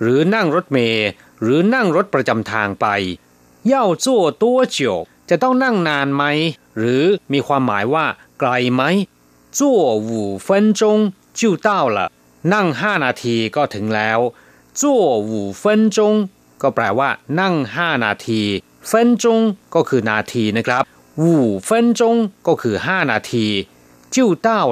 [0.00, 1.06] หรือนั่งรถเมย์
[1.40, 2.86] หรือนั่งรถประจำทางไป
[3.66, 4.52] เย่าจั่วตั
[5.30, 6.24] จะต้องนั่งนานไหม
[6.78, 8.06] หรือมีความหมายว่า
[8.40, 8.82] ไกลไหม
[9.58, 10.98] จั่วหูเฟินจง
[11.38, 12.06] จิ้วเต้าละ
[12.52, 14.18] นั่งห้านาทีก็ถึงแล้ว
[14.80, 15.04] จั่ว
[16.62, 18.42] ก็แปลว่า นั่งห้านาที
[18.86, 19.08] เฟิน
[19.74, 20.82] ก็คือนาทีนะครับ
[21.18, 21.32] หู
[21.64, 22.00] เฟินจ
[22.46, 23.46] ก็คือห้านาที
[24.14, 24.62] จิ้วเต้า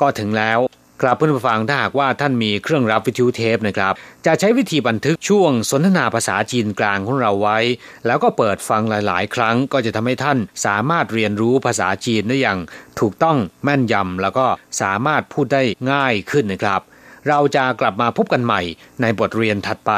[0.00, 0.58] ก็ถึงแล้ว
[1.00, 3.94] กราบเพื่อนผู้ฟังถ้าหากว่าท่านมีเครื่องรับวิทยุเทปนะครับ
[4.26, 7.58] จะใช้วิธีบันทึกช่วงสนทนาภาษาจีนกลางของเราไว้
[8.06, 12.58] แล้วก็เปิดฟังหลาย ๆ ครั้งก็จะทำให้ท่านสามารถเรียนรู้ภาษาจีนได้อย่าง
[13.00, 14.46] ถูกต้องแม่นยำแล้วก็
[14.80, 16.80] สามารถพูดได้ง่ายขึ้นนะครับ
[17.28, 18.62] เราจะกลับมาพบกันใหม่
[19.00, 19.92] ในบทเรียนถัดไป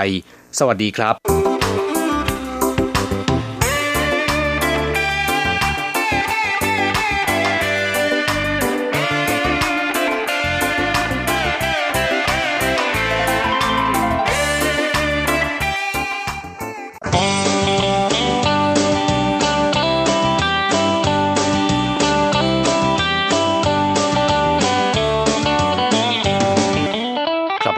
[0.59, 1.38] สวัสดีครับ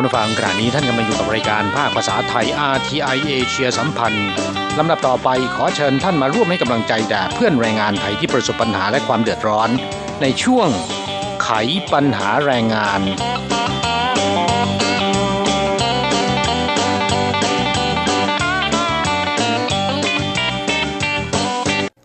[0.06, 4.28] ผู้ฟังขณะนี้ท่านกำลังอยู่กับรายการภาคภาษาไทย RTI เอเชียสัมพันธ์
[4.78, 9.70] ลำดับต่อไปขอเชิญท่านมาร่วมให้กำลังใจแด่เพื่อนแรงงานไทยที่ประสบปัญหาและความเดือดร้อน
[10.22, 10.68] ในช่วง
[11.42, 11.50] ไข
[11.92, 13.00] ปัญหาแรงงาน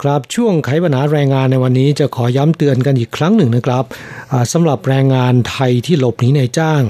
[0.09, 3.85] ครับช่วงไขปัญหาแรงงานในวันนี้จะขอย้ำเตือนกันอีกครั้งหนึ่งนะครับ
[4.53, 6.81] สำหรับแรงงานไทยที่หลบหนีในจ้าง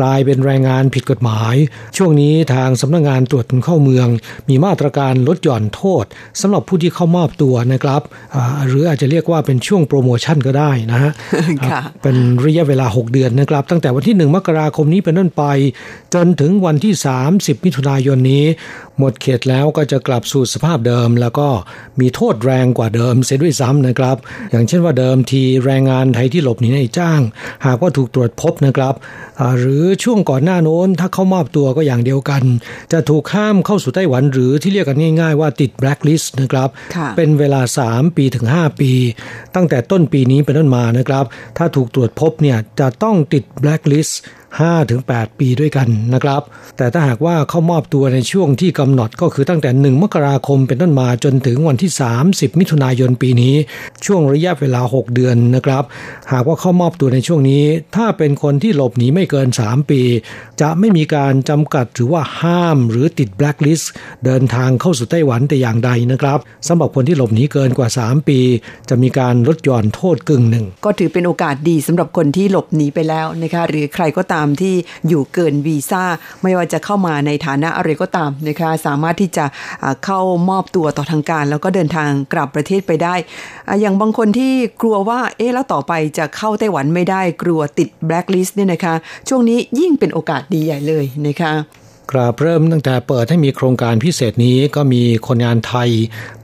[0.00, 1.54] กลายเป็นแรงงานผิดกฎหมาย
[1.96, 4.08] ช่วงนี้ทางสำนักงงานตรวจคนเข้าเมือง
[4.48, 6.04] มีมาตรการลดหย่อนโทษ
[6.40, 8.02] สำหรับผู้ที่เข้ามอบตัวนะครับ
[8.68, 11.12] หรืออาจจะเรียกว่าเป็นช่วงโปรโมชั่นก็ได้นะฮะ
[12.02, 15.44] เป็นระยะเวลา 6 เดือนนะครับ ตั้งแต่วันที่ 1 มกราคมนี้เป็นต้นไป
[16.14, 16.94] จนถึงวันที่
[17.30, 18.44] 30 มิถุนายนนี้
[18.98, 21.48] หมดเขตแล้วก็จะกลับสู่สภาพเดิม แล้วก็
[22.00, 24.16] มีโทษแรงกว่าเดิมเสียด้วยซ้ำนะครับ
[24.50, 27.20] อย่างเช่นว่าเดิมทีแรงงานไทยที่หลบหนีในจ้าง
[27.66, 28.94] หากว่าถูกตรวจพบนะครับ
[29.58, 32.42] หรือช่วงก่อนหน้าโน้นถ้าเข้ามอบตัวก็อย่างเดียวกัน
[32.92, 36.68] จะถูกข้ามเข้าสู่ไต้หวันหรือที่เรียกกันง่าย ๆ ว่าติดแบล็คลิสต์นะครับ
[37.16, 38.92] เป็นเวลา 3 ปีถึง 5 ปี
[39.54, 41.24] ตั้งแต่ต้นปีนี้เป็นต้นมานะครับ
[41.56, 44.20] ถ้าถูกตรวจพบเนี่ยจะต้องติดแบล็คลิสต์
[44.78, 46.42] 5-8 ปีด้วยกันนะครับ
[46.76, 51.90] แต่ถ้าหากว่าเข้ามอบตัวในช่วงที่กำหนดก็คือตั้งแต่ 1 มกราคมเป็นต้นมาจนถึงวันที่
[52.24, 53.54] 30 มิถุนายนปีนี้
[54.04, 55.84] ช่วงระยะเวลา 6 เดือนนะครับ
[56.32, 57.62] หากว่าเข้ามอบตัวในช่วงนี้
[57.96, 60.02] ถ้าเป็นคนที่หลบหนีไม่เกิน 3 ปี
[60.60, 63.90] จะไม่มีการจำกัดหรือว่าห้ามหรือติดแบล็คลิสต์
[64.24, 68.40] เดินทางเข้าสู่ไต้หวันแต่อย่างใดนะครับสำหรับคนที่หลบหนีเกินกว่า 3 ปี
[68.88, 74.74] จะมีการลดหย่อนโทษกึ่งหนึ่งก็ถือเป็นโอกาสดีสำหรับคนที่หลบหนีไปแล้วนะคะหรือใครก็ตามามที่
[75.08, 76.04] อยู่เกินวีซ่า
[76.42, 79.44] ไม่ว่าจะเข้ามาในฐานะอะไรก็ตามนะคะสามารถที่จะ
[80.04, 80.20] เข้า
[80.50, 83.14] มอบตัวต่อทางการ แล้วก็เดินทางกลับประเทศไปได้
[83.80, 88.94] อย่างบางคนที่กลัวว่าเอ๊ะแล้วต่อไปจะเข้าไต้หวันไม่ได้กลัวติดแบล็คลิสต์เนี่ยนะคะ
[89.28, 91.52] ช่วงนี้ยิ่งเป็นโอกาสดีใหญ่เลยนะคะ
[92.10, 95.90] กราบเริ่มตั้งแต่เปิดให้มีโครงการพิเศษนี้ก็มีคนงานไทย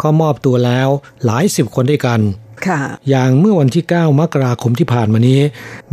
[0.03, 0.89] ก็มอบตัวแล้ว
[1.25, 2.21] หลายสิบคนด้วยกัน
[3.11, 5.41] อย่างเมื่อวันที่ 9 มกราคมที่ผ่านมานี้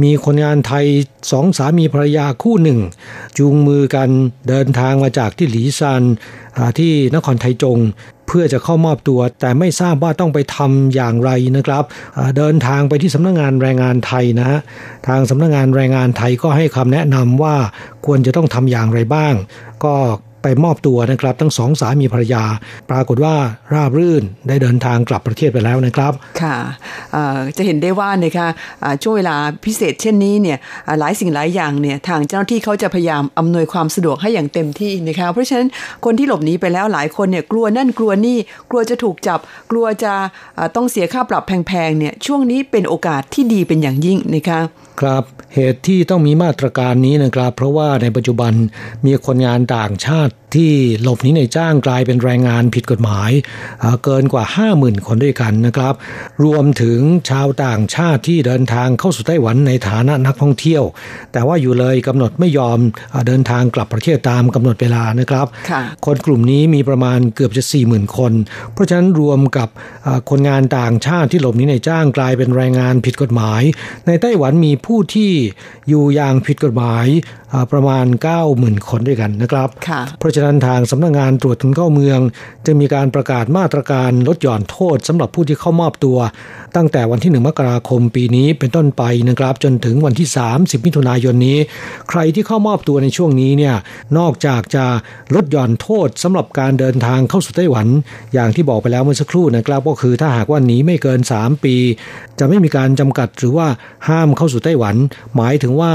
[0.03, 0.85] มีคนงานไทย
[1.31, 2.79] สองสามีภรรยาคู่หนึ่ง
[3.37, 4.09] จูงมือกัน
[4.49, 6.01] เดินทางมาจากที่หลีซาน
[6.79, 7.79] ที่นครไทจง
[8.27, 11.83] เพื่อจะเข้ามอบตัวแต่ไม่ทราบว่าต้องไปทำอย่างไรนะครับ
[12.37, 14.59] เดินทางไปที่สำนักงงานแรงงานไทยนะฮะ
[15.07, 17.55] ทางสำนักงงานแรงงานไทยก็ให้คำแนะนำว่า
[18.05, 19.33] ควรจะต้องทำอย่างไรบ้าง
[19.83, 19.95] ก็
[20.43, 22.43] ไปมอบตัวนะครับ ทั้งสองสามีภรรยา
[22.89, 23.35] ปรากฏว่า
[23.73, 26.57] ราบรื่นได้เดินทางกลับประเทศไปแล้วนะครับค่ะ
[27.57, 28.47] จะเห็นได้ว่านะคะ
[29.01, 30.57] ช่วงเวลาพิเศษเช่นนี้เนี่ย
[30.99, 35.67] หลายสิ่งหลายอย่างเนี่ยทางเจ้าหน้าที่เขาจะพยายามอำนวยความสะดวกให้อย่างเต็มที่นะคะเพราะฉะนั้น
[36.05, 38.37] คนที่หลบหนีไปแล้วหลายคนเนี่ยกลัวนั่นกลัวนี่
[38.69, 39.39] กลัวจะถูกจับ
[39.71, 40.13] กลัวจะ
[40.75, 44.61] ต้องเสียค่าปรับแพงๆเนี่ยช่วงนี้เป็นโอกาสที่ดีเป็นอย่างยิ่งนะคะ
[45.01, 45.23] ครับ
[45.55, 48.53] เหตุที่ต้องมีมาตรการนี้นะครับ เพราะว่าในปัจจุบัน
[49.05, 53.31] มีคนงานต่างชาติที่หลบหนีในจ้างกลายเป็นแรงงานผิดกฎหมาย
[54.03, 55.93] เกินกว่า 50,000 คนด้วยกันนะครับ
[56.43, 60.83] รวมถึงชาวต่างชาติที่เดินทางเข้าสู่ไต้หวันในฐานะนักท่องเที่ยว
[61.33, 62.79] แต่ว่าอยู่เลยกำหนดไม่ยอม
[63.27, 65.47] เดินทางกลับประเทศตามกำหนดเวลานะครับ
[66.05, 68.33] คนกลุ่มนี้มีประมาณเกือบจะ 40,000 คน
[68.73, 69.69] เพราะฉะนั้นรวมกับ
[70.29, 73.61] คนงานต่างชาติที่หลบหนีในจ้างกลายเป็นแรงงานผิดกฎหมาย
[74.07, 75.31] ในไต้หวันมีผู้ที่
[75.89, 77.07] อยู่อย่างผิดกฎหมาย
[77.71, 78.05] ประมาณ
[78.47, 79.69] 90,000 คนด้วยกันนะครับ
[80.21, 82.19] เพราะฉะนั้นทางสำนักงงานตรวจคนเข้าเมือง
[82.65, 86.17] จะมีการประกาศมาตรการลดหย่อนโทษสำหรับผู้ที่เข้ามอบตัว
[86.75, 91.57] ตั้งแต่วันที่1มกราคมปีนี้เป็นต้นไปนะครับจนถึงวันที่ 30 มิถุนายนนี้
[92.09, 93.75] ใครที่เข้ามอบตัวในช่วงนี้เนี่ย
[94.17, 94.85] นอกจากจะ
[95.35, 97.87] ลดหย่อนโทษสำหรับการเดินทางเข้าสู่ไต้หวัน
[98.33, 101.75] อย่างที่บอกไปแล้วเมื่อสักครู่นะครับก็คือถ้าหากว่าหนีไม่เกิน 3 ปี
[102.39, 103.67] จะไม่มีการจำกัดหรือว่า
[104.07, 104.95] ห้ามเข้าสู่ไต้หวัน
[105.35, 105.93] หมายถึงว่า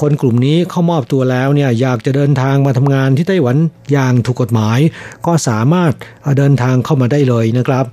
[0.00, 3.56] คนกลุ่มนี้เข้ามอบตัวแล้วเนี่ยอยากจะเดินทางมาทำงานที่ไต้หวัน
[3.92, 4.78] อย่างถูกกฎหมาย
[5.26, 5.92] ก็สามารถ
[6.38, 7.86] เดินทางเข้ามาได้เลยนะครับ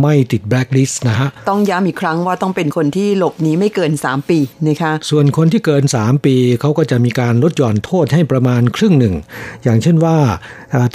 [0.00, 4.38] ไม่ติดแบล็คลิสต์นะฮะ ต้องย้ำอีกครั้งว่าต้องเป็นคนที่หลบหนีไม่เกิน 3 ปี
[4.68, 9.14] นะคะ ส่วนคนที่เกิน 3 ปีเขาก็จะมีการลดหย่อนโทษให้ประมาณครึ่งหนึ่ง
[9.64, 10.16] อย่างเช่นว่า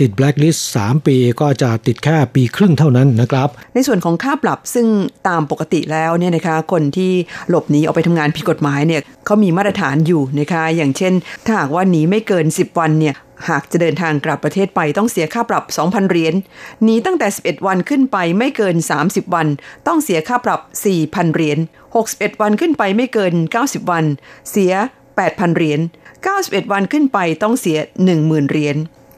[0.01, 4.87] ติดแบล็คลิสต์3ปีก็จะติดแค่ปีครึ่งเท่านั้นนะครับ ในส่วนของค่าปรับซึ่ง
[5.27, 7.11] ตามปกติแล้วเนี่ยนะคะ คนที่
[7.49, 11.13] หลบหนีออกไปทำงานผิดกฎหมายเนี่ยเขามีมาตรฐานอยู่นะคะ อย่างเช่น
[11.45, 13.15] ถ้าหากว่าหนีไม่เกิน 10 วันเนี่ย
[13.47, 16.35] หากจะเดินทางกลับประเทศไปต้องเสียค่าปรับ 2,000 เหรียญ
[16.83, 18.75] หนีตั้งแต่ 11 วันขึ้นไปไม่เกิน
[19.05, 19.47] 30 วัน
[19.87, 20.61] ต้องเสียค่าปรับ
[20.97, 21.59] 4,000 เหรียญ
[21.99, 23.33] 61 วันขึ้นไปไม่เกิน
[23.63, 24.05] 90 วัน
[24.51, 24.73] เสีย
[25.15, 25.79] 8,000 เหรียญ
[26.25, 27.77] 91 วันขึ้นไปต้องเสีย
[28.13, 28.77] 10,000 เหรียญ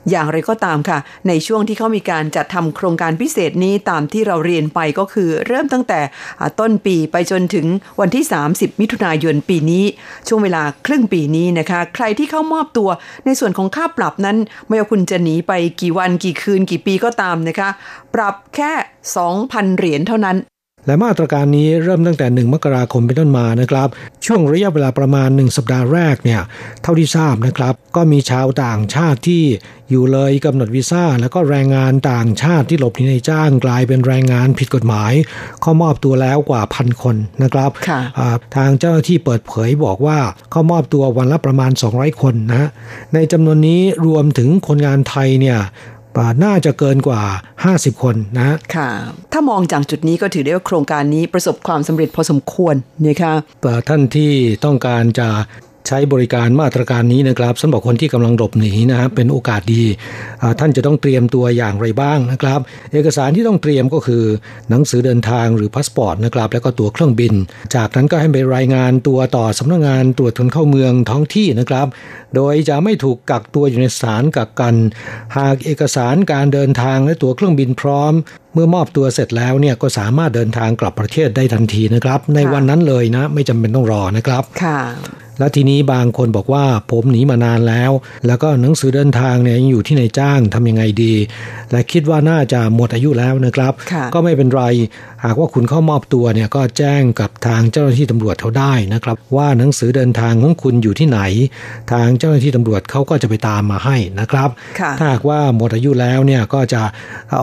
[0.10, 0.98] อย่างไรก็ตามค่ะ
[1.28, 6.00] ในช่วงที่เขามีการจัดทำโครงการพิเศษนี้ตามที่เราเรียนไปก็คือ เริ่มตั้งแต่
[6.60, 7.66] ต้นปีไปจนถึง
[8.00, 9.84] วันที่ 30 มิถุนายนปีนี้
[10.28, 12.90] ช่วงเวลาครึ่งปีนี้นะคะ ใครที่เข้ามอบตัว
[13.26, 14.38] ในส่วนของค่าปรับนั้น
[14.68, 17.70] ไม่ว่าคุณจะหนีไปกี่วันกี่คืนกี่ปีก็ตามนะคะ
[18.16, 18.72] ปรับแค่
[19.26, 20.38] 2,000 เหรียญเท่านั้น
[20.86, 23.88] และมาตรการนี้เริ่มตั้งแต่ 1 มกราคมเป็นต้นมานะครับ
[24.26, 26.42] ช่วงระยะเวลาประมาณ 1 สัปดาห์แรกเนี่ย
[26.82, 29.44] เท่าที่ทราบนะครับ ก็มีชาวต่างชาติที่
[29.90, 35.14] อยู่เลยกำหนดวีซ่า แล้วก็แรงงานต่างชาติที่หลบหนีในจ้างกลายเป็นแรงงานผิดกฎหมาย
[35.62, 37.72] เขามอบตัวแล้วกว่าพันคนนะครับ
[38.56, 40.20] ทางเจ้าหน้าที่เปิดเผยบอกว่า
[40.52, 42.70] เขามอบตัววันละประมาณ 200 คนนะ
[43.14, 45.60] ในจำนวนนี้รวมถึงคนงานไทยเนี่ย
[46.44, 47.24] น่าจะเกินกว่า
[47.64, 48.90] 50 คนนะค่ะ
[49.34, 52.76] ถ้ามองจากจุดนี้ก็ถือได้ว่าโครงการนี้ประสบความสำเร็จพอสมควร
[53.08, 53.34] นะคะ
[53.90, 54.32] ท่านที่
[54.66, 55.28] ต้องการจะ
[55.88, 59.84] ใช้บริการมาตรการนี้นะครับสำหรับคนที่กำลังหลบหนีนะครับเป็นโอกาสดี
[60.60, 62.60] ท่านจะต้องเตรียมตัวอย่างไรบ้างนะครับ
[62.94, 64.24] เอกสารที่ต้องเตรียมก็คือ
[64.70, 67.34] หนังสือเดินทางหรือพาสปอร์ตนะครับแล้วก็ตั๋วเครื่องบิน
[67.76, 71.88] จากนั้นก็ให้ไปรายงานตัวต่อสำนักงงานตรวจคนเข้าเมืองท้องที่นะครับ
[72.36, 74.76] โดยจะไม่ถูกกักตัวอยู่ในสถานกักกัน
[75.38, 78.14] หากเอกสารการเดินทางและตั๋วเครื่องบินพร้อม
[78.54, 84.80] เมื่อมอบตัวเสร็จแล้วเนี่ยก็สามารถเดินทางกลับประเทศได้ทันทีนะครับ ในวันนั้นเลยนะ ไม่จำเป็นต้องรอนะครับค่ะ
[85.42, 87.92] แล้วทีนี้บางคนบอกว่าผมหนีมานานแล้ว
[88.28, 91.14] แล้วก็หนังสือเดินทางเนี่ยยังอยู่ที่ในจ้างทำยังไงดี
[91.72, 93.74] และคิดว่าน่าจะหมดอายุแล้วนะครับ
[94.14, 94.64] ก็ไม่เป็นไร
[95.26, 101.20] หากว่าคุณเข้ามอบตัวเนี่ยก็แจ้งกับทางเจ้าหน้าที่ตำรวจเขาได้นะครับ ว่าหนังสือเดินทางของคุณอยู่ที่ไหน
[101.92, 104.50] ทางเจ้าหน้าที่ตำรวจเขาก็จะไปตามมาให้นะครับ
[105.00, 106.82] ถ้าหากว่าหมดอายุแล้วเนี่ยก็จะ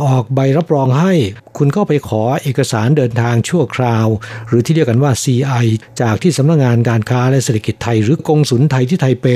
[0.05, 1.13] ออกใบรับรองให้
[1.59, 4.07] คุณก็ไปขอเอกสารเดินทางชั่วคราว
[4.49, 5.67] หรือที่เรียกกันว่า CI
[6.01, 9.27] จากที่สำนักงงานการค้าและเศรษฐกิจไทยหรือกงสุลไทยที่ไทเป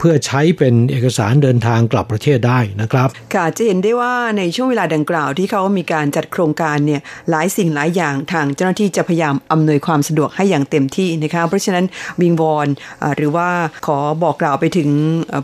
[0.00, 11.84] เพื่อใช้เป็นเอกสารเดินทางกลับประเทศได้นะครับ ค่ะจะเห็นได้ว่าในช่วงเวลาดังกล่าวที่เขามีการจัดโครงการเนี่ยหลายสิ่งหลายอย่างทางเจ้าหน้าที่จะพยายามอำนวยความสะดวกให้อย่างเต็มที่นะคะเพราะฉะนั้น
[12.20, 12.68] วิงวอน
[13.16, 13.48] หรือว่า
[13.86, 14.90] ขอบอกกล่าวไปถึง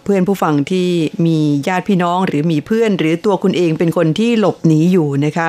[0.05, 0.89] เพื่อนผู้ฟังที่
[1.27, 1.39] มี
[1.69, 5.49] ญาติพี่น้องหรือมีเพื่อน หรือตัวคุณเองเป็นคนที่หลบหนีอยู่นะคะ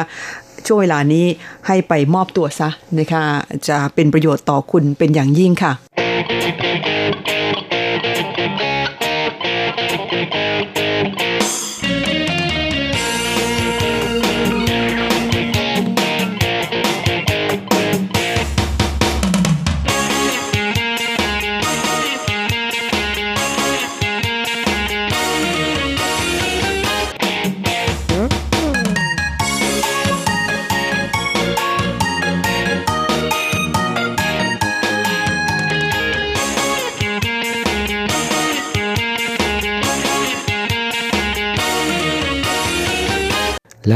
[0.66, 1.26] ช่วงเวลานี้
[1.68, 3.24] ให้ไปมอบตัวซะนะคะ
[3.68, 5.74] จะเป็นประโยชน์ต่อคุณเป็นอย่างยิ่งค่ะ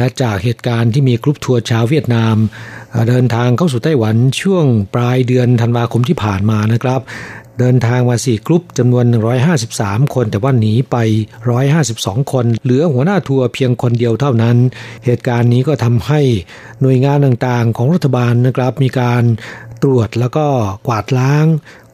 [0.04, 2.36] ะจากเหตุการณ์ที่มีกรุ๊ปทัวร์ชาวเวียดนาม
[3.10, 7.02] เดินทางเข้าสู่ไต้หวันช่วงปลายเดือนธันวาคมที่ผ่านมานะครับ
[7.60, 9.06] เดินทางมาสี่กรุ๊ปจำนวน
[9.60, 10.96] 153 คน แต่ว่าหนีไป
[11.64, 14.58] 152 คน เหลือหัวหน้าทัวร์เพียงคนเดียวเท่านั้น
[15.06, 16.22] เหตุการณ์นี้ก็ทำให้
[16.82, 19.24] หน่วยงานต่างๆ ของรัฐบาลนะครับ มีการ
[19.84, 20.46] ตรวจแล้วก็
[20.88, 21.46] กวาดล้าง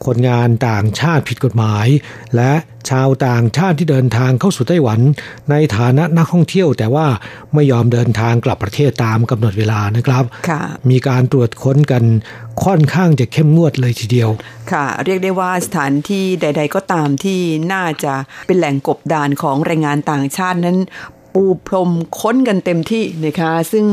[0.07, 1.87] คนงานต่างชาติผิดกฎหมาย
[2.35, 2.53] และ
[2.89, 4.99] ชาวต่างชาติที่เดินทางเข้าสู่ไต้หวัน
[5.51, 7.07] ในฐานะนักท่องเที่ยว แต่ว่า
[7.53, 10.23] ไม่ยอมเดินทางกลับประเทศตามกำหนดเวลานะครับ
[10.89, 12.03] มีการตรวจค้นกัน
[12.65, 14.29] ค่อนข้างจะเข้มงวดเลยทีเดียว
[14.71, 17.39] ค่ะ เรียกได้ว่าสถานที่ใด ๆ ก็ตามที่
[17.73, 18.13] น่าจะ
[18.47, 20.77] เป็นแหล่งกบดานของแรงงานต่างชาตินั้น
[21.35, 23.85] ปูพรมค้นกันเต็มที่นะคะซึ่ง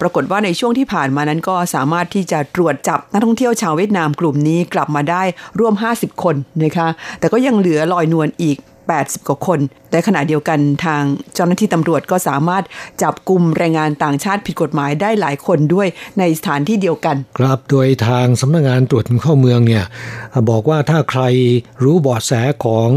[0.00, 5.22] ปรากฏว่าในช่วงที่ผ่านมานั้นก็สามารถที่จะตรวจจับนักท่องเที่ยวชาวเวียดนามกลุ่มนี้กลับมาได้
[5.58, 8.58] ร่วม 50 คนนะคะแต่ก็ยังเหลือลอยนวลอีก
[8.96, 9.60] 80 กว่าคน
[9.90, 11.02] แต่ขณะเดียวกันทาง
[11.34, 12.64] เจ้าหน้าที่ตำรวจก็สามารถ
[13.02, 19.84] จับกลุ่มแรงงานต่างชาติผิดกฎหมายได้หลายคนด้วยในสถานที่เดียวกัน ครับโดยทางสำนักงงานตรวจคนเข้าเมืองเนี่ย
[20.50, 21.22] บอกว่าถ้าใคร
[21.82, 22.32] รู้เบาะแส
[22.64, 22.88] ของ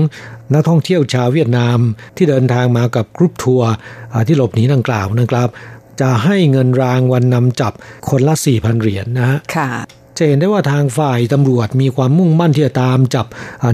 [0.54, 1.78] นักท่องเที่ยวชาวเวียดนาม
[2.16, 3.72] ที่เดินทางมากับกรุ๊ปทัวร์
[4.28, 5.50] ที่หลบหนีดังกล่าวนะครับ
[6.02, 7.74] จะให้เงินรางวัลนนำจับ
[8.10, 9.70] คนละ 4,000 เหรียญนนะฮะค่ะ
[10.24, 13.26] จะเห็นได้ว่าทางฝ่ายตำรวจมีความมุ่งมั่นที่จะตามจับ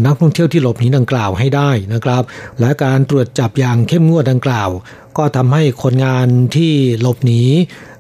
[0.06, 2.24] นักท่องเที่ยวที่หลบหนีดังกล่าวให้ได้นะครับ
[2.60, 4.70] และการตรวจจับอย่างเข้มงวดดังกล่าว
[5.18, 7.42] ก็ทำให้คนงานที่หลบหนี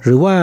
[0.07, 0.35] หรือว่า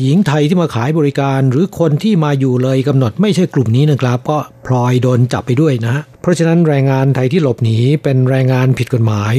[0.00, 9.34] หญิงไทยที่มาขายบริการ หรือคนที่มาอยู่เลยกำหนดไม่ใช่กลุ่มนี้นะครับ ก็พลอยโดนจับไปด้วยนะเพราะฉะนั้นแรงงานไทยที่หลบหนีเป็นแรงงานผิดกฎหมาย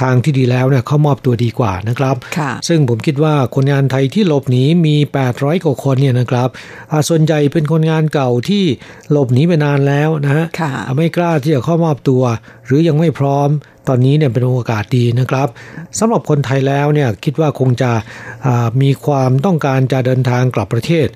[0.00, 2.16] ทางที่ดีแล้วเนี่ยเขามอบตัวดีกว่านะครับ
[2.68, 4.96] ซึ่งผมคิดว่าคนงานไทยที่หลบหนีมี
[5.30, 6.48] 800กว่าคนเนี่ยนะครับ
[7.08, 8.64] ส่วนใหญ่เป็นคนงานเก่าที่
[9.10, 10.46] หลบหนีไปนานแล้วนะฮะ
[10.96, 12.22] ไม่กล้าที่จะเข้ามอบตัว
[12.68, 13.48] หรือยังไม่พร้อม
[13.88, 15.48] ตอนนี้เนี่ยเป็นโอกาสดีนะครับ
[15.98, 17.90] สำหรับคนไทยแล้วเนี่ยคิดว่าคงจะ
[18.82, 21.06] มีความต้องการจะเดินทางกลับประเทศ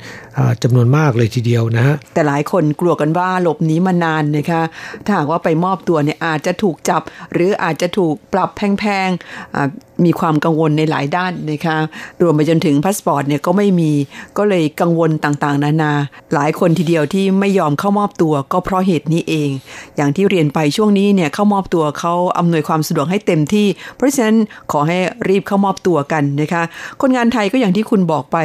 [0.62, 4.62] จำนวนมากเลยทีเดียวนะฮะแต่หลายคนกลัวกันว่าหลบหนีมานานนะคะ
[5.04, 11.76] ถ้าหากว่าไปมอบตัวเนี่ยอาจจะถูกจับ หรืออาจจะถูกปรับแพงๆ มีความกังวลในหลายด้านนะคะ
[12.22, 13.90] รวมไปจนถึงพาสปอร์ตเนี่ยก็ไม่มี
[14.38, 15.92] ก็เลยกังวลต่างๆ นานา
[16.34, 19.48] หลายคนทีเดียวที่ไม่ยอมเข้ามอบตัวก็เพราะเหตุนี้เอง
[19.96, 24.36] อย่างที่เรียนไปช่วงนี้เนี่ยเข้ามอบตัวเขาอำนวยความสะดวกให้เต็มที่ เพราะฉะนั้น
[24.72, 24.98] ขอให้
[25.28, 26.62] รีบเข้ามอบตัวกันนะคะ
[27.00, 28.38] คนงานไทยก็อย่างที่คุณบอกไป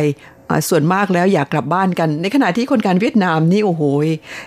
[0.69, 3.83] ส่วนมากแล้วอยากกลับบ้านกัน ในขณะที่คนงานเวียดนามนี่โอ้โห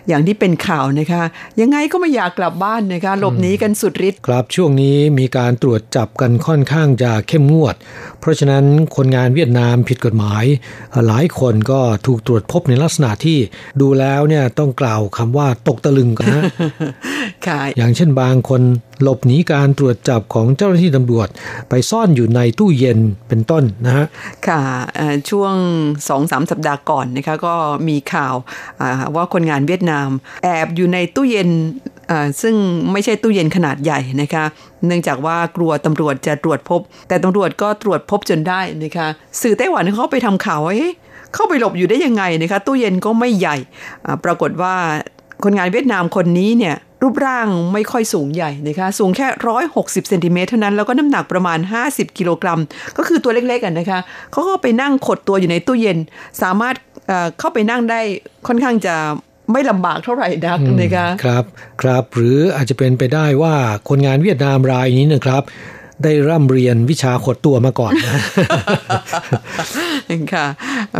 [0.09, 1.22] อย่างที่เป็นข่าวนะคะ
[1.61, 7.74] ยังไงก็ไม่อยากกลับบ้านนะคะหลบหนีกันสุดฤทธิ์ครับช่วงนี้มีการตรวจจับกันค่อนข้างจะเข้มงวด
[8.20, 8.64] เพราะฉะนั้น
[8.96, 10.44] คนงานเวียดนามผิดกฎหมาย
[11.07, 13.38] หลายคนก็ถูกตรวจพบในลักษณะที่
[13.80, 16.44] ดูแล้วเนี่ยต้องกล่าวคำว่าตกตะลึงกันนะ
[17.76, 18.62] อย่างเช่นบางคน
[19.03, 21.28] หลบหนีการตรวจจับของเจ้าหน้าที่ตำรวจ
[21.68, 22.98] ไปซ่อนอยู่ในตู้เย็น
[23.28, 24.07] เป็นต้นนะฮะ
[24.48, 24.62] ค่ะ
[25.30, 25.55] ช่วง
[26.09, 27.55] สองสามสัปดาห์ก่อนนะคะก็
[27.88, 28.34] มีข่าว
[29.14, 30.09] ว่าคนงานเวียดนาม
[30.44, 31.48] แอบอยู่ในตู้เย็น
[32.42, 32.55] ซึ่ง
[32.92, 34.44] ไม่ใช่ตู้เย็นขนาดใหญ่นะคะ
[34.86, 39.09] เนื่องจากว่ากลัวตำรวจจะตรวจพบ แต่ตำรวจก็ตรวจพบจนได้นะคะ
[39.42, 40.74] สื่อไต้หวันเขาไปทำข่าวว่า
[41.34, 43.57] เข้าไปหลบอยู่ได้ยังไงนะคะ ตู้เย็นก็ไม่ใหญ่
[44.24, 44.74] ปรากฏว่า
[45.44, 52.61] คนงานเวียดนามคนนี้เนี่ย รูปร่างไม่ค่อยสูงใหญ่นะคะ สูงแค่ร้อยหกสิบเซนติเมตรเท่านั้น แล้วก็น้ำหนักประมาณ 50 กิโลกรัม
[52.96, 54.01] ก็คือตัวเล็กๆกันนะคะ
[54.32, 55.98] เขาก็ไปนั่งขดตัวอยู่ในตู้เย็น
[56.42, 56.74] สามารถ
[57.38, 58.01] เข้าไปนั่งได้
[58.46, 58.94] ค่อนข้างจะ
[59.53, 61.44] ไม่ลำบากเท่าไหร่นักนะคะ ครับ
[61.82, 63.55] ครับ หรืออาจจะเป็นไปได้ว่า
[63.88, 65.42] คนงานเวียดนามรายนี้นะครับ
[66.03, 68.14] ได้ร่ำเรียนวิชาขดตัวมาก่อนนะ
[70.32, 70.46] ค่ะ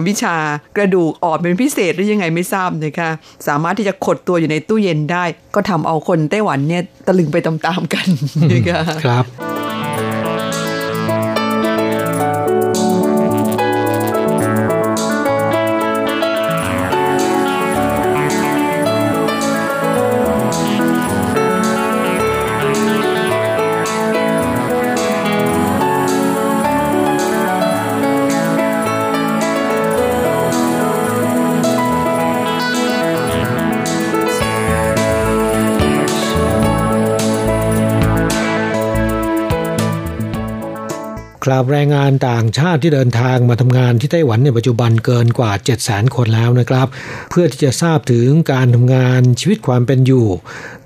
[0.09, 0.36] วิชา
[0.76, 3.11] กระดูกอ่อนเป็นพิเศษหรือยังไงไม่ทราบนะคะ
[3.48, 5.24] สามารถที่จะขดตัวอยู่ในตู้เย็นได้
[5.55, 8.07] ก็ทำเอาคนไต้หวันเนี่ยตะลึงไปตามๆกัน
[8.53, 9.24] นะคะครับ
[41.45, 46.86] ครับแรงงานต่างชาติที่เดินทางมาทำงานที่ไต้หวันในปัจจุบันเกินกว่า 7 0 0 0 0คนแล้วนะครับ
[47.30, 50.26] เพื่อที่จะทราบถึงการทำงานชีวิตความเป็นอยู่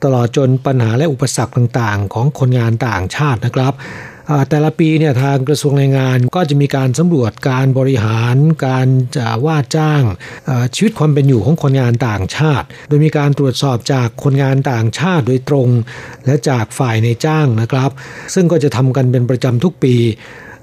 [0.04, 3.72] ตลอดจนปัญหาและอุปสรรคต่างๆ ของคนงานต่างชาตินะครับ
[4.48, 8.36] แต่ละปีเนี่ยทางกระทรวงแรงงานก็จะมีการสำรวจการบริหาร
[8.66, 10.02] การจะว่าจ้าง
[10.74, 15.68] ชีวิตความเป็นอยู่ของคนงานต่างชาติ โดยมีการตรวจสอบจากคนงานต่างชาติโดยตรง
[16.26, 17.90] และจากฝ่ายในจ้างนะครับ
[18.34, 19.94] ซึ่งก็จะทำกันเป็นประจำทุกปี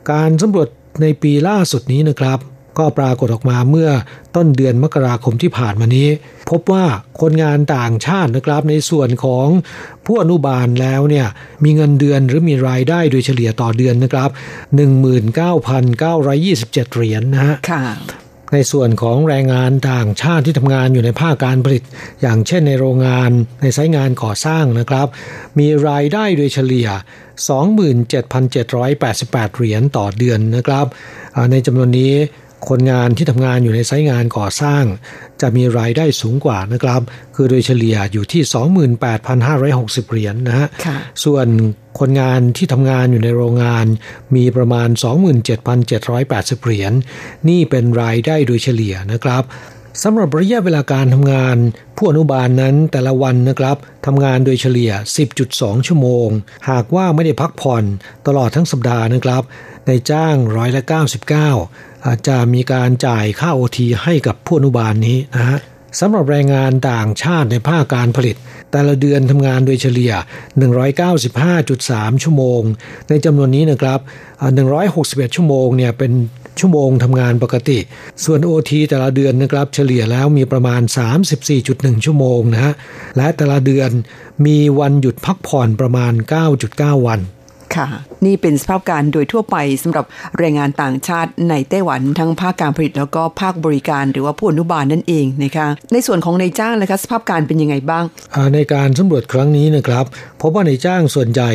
[0.10, 0.68] การสำรวจ
[1.02, 2.40] ในปีล่าสุดนี้นะครับ
[2.80, 3.90] ก็ปรากฏออกมาเมื่อ
[4.36, 6.08] ต้นเดือนมกราคมที่ผ่านมานี้
[6.50, 6.86] พบว่า
[7.22, 9.48] คนงานต่างชาตินะครับในส่วนของ
[10.06, 11.28] ผู้อนุบาลแล้วเนี่ย
[11.64, 14.30] มีเงินเดือนหรือมีรายได้โดยเฉลี่ยต่อเดือนนะครับ
[15.12, 17.56] 19,927 เหรียญนนะฮะ
[18.54, 21.84] ในส่วนของแรงงานต่างชาติที่ทำงานอยู่ในภาคการผลิต
[22.22, 23.32] อย่างเช่นในโรงงาน
[23.62, 25.08] ในไซต์งานก่อสร้างนะครับ
[25.60, 26.88] มีรายได้โดยเฉลี่ย
[27.62, 30.86] 27,788 เหรียญต่อเดือนนะครับ
[31.52, 32.14] ในจำนวนนี้
[32.70, 34.84] คนงานที่ทำงานอยู่ในไซต์งานก่อสร้าง
[35.42, 37.02] จะมีรายได้สูงกว่านะครับ
[37.36, 38.42] คือโดยเฉลี่ยอยู่ที่
[40.02, 40.68] 28,560 เหรียญนนะฮะ
[41.24, 41.48] ส่วน
[42.00, 43.86] คนงานที่ทำงานอยู่ในโรงงาน
[44.36, 44.90] มีประมาณ
[45.76, 46.94] 27,780 เหรียญ
[47.50, 49.44] นี่เป็นรายได้โดยเฉลี่ยนะครับ
[50.04, 51.58] สำหรับระยะเวลาการทำงาน
[51.98, 54.92] ผู้อนุบาลนนั้นแต่ละวันนะครับทำงานโดยเฉลี่ย
[55.40, 56.28] 10.2 ชั่วโมง
[56.70, 57.84] หากว่าไม่ได้พักผ่อน
[58.28, 59.44] ตลอดทั้งสัปดาห์นะครับ
[59.88, 60.94] ในจ้างร้อยละ 99
[61.34, 61.46] อา
[62.16, 65.60] จจะมีการจ่ายค่าโอทีให้กับผู้อนุบาลนี้นะฮะ
[66.00, 68.36] สำหรับแรงงานต่างชาติในภาคการผลิต
[68.72, 70.14] แต่ละเดือนทำงานโดยเฉลี่ย
[70.98, 72.62] 195.3 ชั่วโมง
[73.10, 74.00] ในจำนวนนี้นะครับ
[74.68, 76.12] 161 ชั่วโมงเนี่ยเป็น
[76.60, 77.80] ชั่วโมงทำงานปกติ
[78.24, 80.82] ส่วน OT แต่ละเดือนนะครับเฉลี่ยแล้วมีประมาณ
[81.44, 82.74] 34.1 ชั่วโมงนะฮะ
[83.18, 83.90] และแต่ละเดือน
[84.46, 86.14] มีวันหยุดพักผ่อนประมาณ
[86.60, 87.20] 9.9 วัน
[87.76, 87.88] ค่ะ
[88.26, 90.06] นี่เป็นสภาพการโดยทั่วไปสำหรับ
[90.38, 98.04] แรงงานต่างชาติในไต้หวันทั้งภาคการผลิตแล้วก็ภาคบริการหรือว่าผู้อนุบาลนั่นเองนะคะในส่วนของนายจ้างนะคะสภาพการเป็นยังไงบ้าง
[98.54, 100.06] ในการสำรวจครั้งนี้นะครับ
[100.42, 101.52] พบว่าในจ้างส่วนใหญ่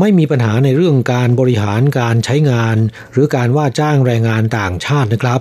[0.00, 2.76] ไม่มีปัญหาในเรื่องการบริหารการใช้งาน
[3.12, 5.40] หรือการว่าจ้างแรงงานต่างชาตินะครับ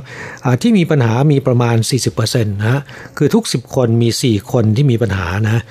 [0.61, 1.77] ที่มีปัญหามีประมาณ
[2.15, 2.81] 40%นะ
[3.17, 5.61] คือทุก 10 คนมี 4 คนที่มีปัญหานะ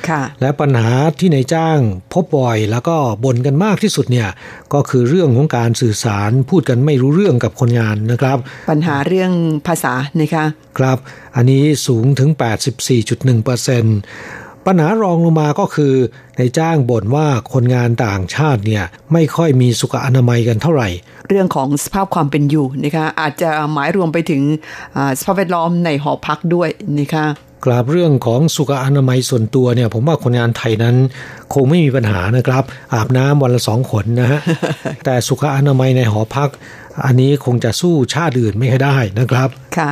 [0.40, 1.78] และปัญหาที่ในจ้าง
[2.12, 4.28] พบบ่อย แล้วก็บ่นกันมากที่สุดเนี่ย
[4.74, 8.38] ก็คือเรื่องของการสื่อสารพูดกันไม่รู้เรื่องกับคนงานนะครับ
[8.70, 9.32] ปัญหาเรื่อง
[9.66, 10.44] ภาษานะคะ
[10.78, 10.98] ครับ
[11.36, 12.30] อันนี้สูงถึง
[13.20, 15.94] 84.1% ปัญหารองลงมาก็คือ
[16.38, 20.88] ในจ้างบ่นว่าคนงานต่างชาติเนี่ยไม่ค่อยมีสุขอนามัยกันเท่าไหร่
[21.28, 24.42] เรื่องของสภาพความเป็นอยู่นะคะอาจจะหมายรวมไปถึง
[25.18, 27.26] สภาพแวดล้อมในหอพักด้วยนะคะ
[27.64, 30.96] กราบเรื่องของสุขอนามัยส่วนตัวเนี่ย ผมว่าคนงานไทยนั้น
[31.54, 34.40] คงไม่มีปัญหานะครับ อาบน้ำวันละสองขนนะฮะ
[35.04, 36.48] แต่สุขอนามัยในหอพัก
[37.04, 39.90] อันนี้คงจะสู้ชาติอื่นไม่ได้นะครับ ค่ะ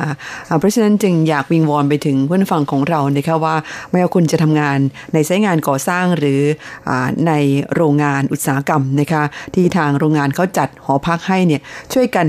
[0.59, 3.57] เพราะฉะนั้นจึงอยากวิงวอนไปถึงเพื่อนฟังของเรานะคะว่า
[3.91, 4.79] ไม่ว่าคุณจะทำงาน
[5.15, 6.41] ในไซต์งานก่อสร้างหรือ
[6.89, 6.91] อ
[7.27, 7.33] ใน
[7.75, 9.23] โรงงานอุตสาหกรรมนะคะ
[9.55, 11.61] ที่ทางโรงงานเขาจัดหอพักให้เนี่ย
[11.93, 12.27] ช่วยกัน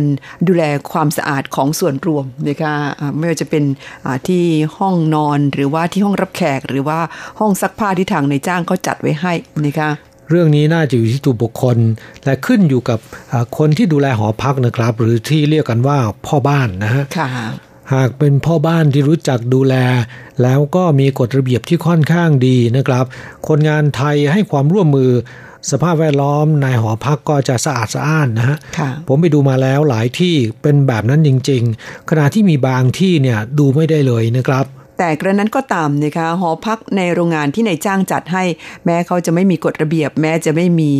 [0.48, 2.74] ดูแลความสะอาดของส่วนรวมนะคะ
[3.18, 3.64] ไม่ว่าจะเป็น
[4.28, 4.44] ที่
[4.78, 7.00] ห้องนอนหรือว่าที่ห้องรับแขก หรือว่า
[7.40, 9.34] ห้องซักผ้าที่ทางในจ้างเขาจัดไว้ให้
[9.66, 9.90] นะคะ
[10.30, 11.78] เรื่องนี้น่าจะอยู่ที่ตัวบุคคล
[12.26, 13.00] และขึ้นอยู่กับ
[13.58, 17.04] คนที่ดูแลหอพักนะครับ หรือที่เรียกกันว่าพ่อบ้านนะฮะ
[17.94, 19.76] หากเป็นพ่อบ้านที่รู้จักดูแล
[20.44, 23.06] แล้วก็มีกฎระเบียบที่ค่อนข้างดีนะครับ
[23.48, 25.12] คนงานไทยให้ความร่วมมือ
[25.72, 28.58] สภาพแวดล้อมในหอพักก็จะสะอาดสะอ้านนะฮะ
[29.08, 34.66] ผมไปดูมาแล้วหลายที่เป็นแบบนั้นจริง ๆ ขณะที่มีบางที่เนี่ยดูไม่ได้เลยนะครับ
[35.00, 38.44] แต่กระนั้นก็ตามนะคะหอพักในโรงงานที่นายจ้างจัดให้
[38.86, 40.92] แม้เขาจะไม่มีกฎระเบียบ แม้จะไม่มี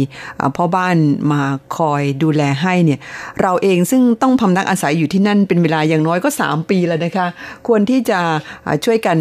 [0.56, 0.96] พ่อบ้าน
[1.32, 1.42] มา
[1.78, 3.00] คอยดูแลให้เนี่ย
[3.42, 7.28] เราเองซึ่งต้องพำนักอาศัยอยู่ที่นั่นเป็นเวลาอย่างน้อยก็ 3 ปีแล้วนะคะ
[7.68, 8.20] ควรที่จะ
[8.86, 9.18] ช่วยกัน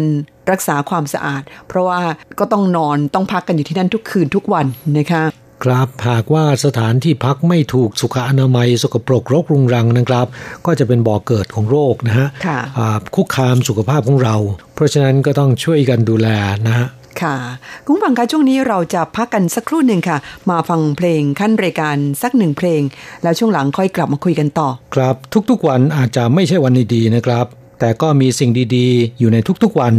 [0.51, 1.99] รักษาความสะอาด เพราะว่า
[2.39, 4.65] ก็ต้องนอนต้องพักกันอยู่ที่นั่นทุกคืนทุกวัน
[4.97, 5.23] นะคะ
[5.63, 10.27] ครับหากว่าสถานที่พักไม่ถูกสุขอนามัย สกปรกรกรุงรังนะครับ
[10.65, 12.27] ก็จะเป็นบ่อกเกิดของโรคนะฮะ
[13.15, 14.35] คุกคามสุขภาพของเรา
[14.75, 16.27] เพราะฉะนั้นก็ต้องช่วยกันดูแล
[16.67, 16.87] นะฮะ
[17.21, 17.35] ค่ะ
[17.85, 20.17] คุณฟังคะช่วงนี้เราจะพักกันสักครู่หนึ่งค่ะ
[20.49, 22.81] มาฟังเพลงขั้นรายการสักหนึ่งเพลง
[23.23, 25.15] แล้วช่วงหลังค่อยกลับมาคุยกันต่อ ครับ
[25.49, 27.45] ทุกๆวันอาจจะไม่ใช่วันดีๆนะครับ
[27.79, 29.95] แต่ก็มีสิ่งดีๆ อยู่ในทุกๆวัน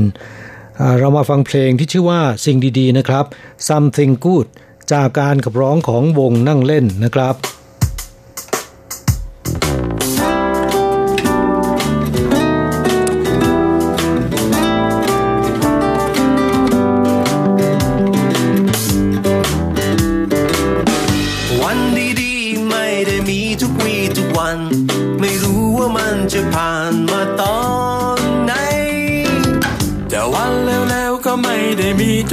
[0.98, 3.24] เรามาฟังเพลงที่ชื่อว่าสิ่งดีๆนะครับ
[3.68, 4.46] something good
[4.92, 7.36] จากการขับร้องของวงนั่งเล่นนะครับ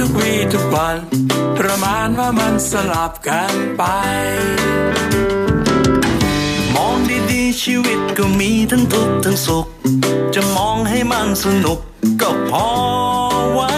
[0.04, 1.27] ุกวีทุกวัน
[1.58, 3.84] ประมาณว่ามันสลับกันไป
[6.74, 6.96] มอง
[7.30, 9.66] ดีๆชีวิตก็มีทั้งทุกข์ทั้งสุข
[10.34, 11.78] จะมองให้มันสนุก
[12.20, 12.68] ก็พอ
[13.54, 13.74] ไว้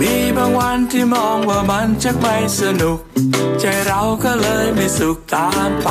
[0.00, 2.98] มีบางวันที่มองว่ามันจะไม่สนุก
[3.60, 5.88] ใจเราก็เลยไม่สุขตามไป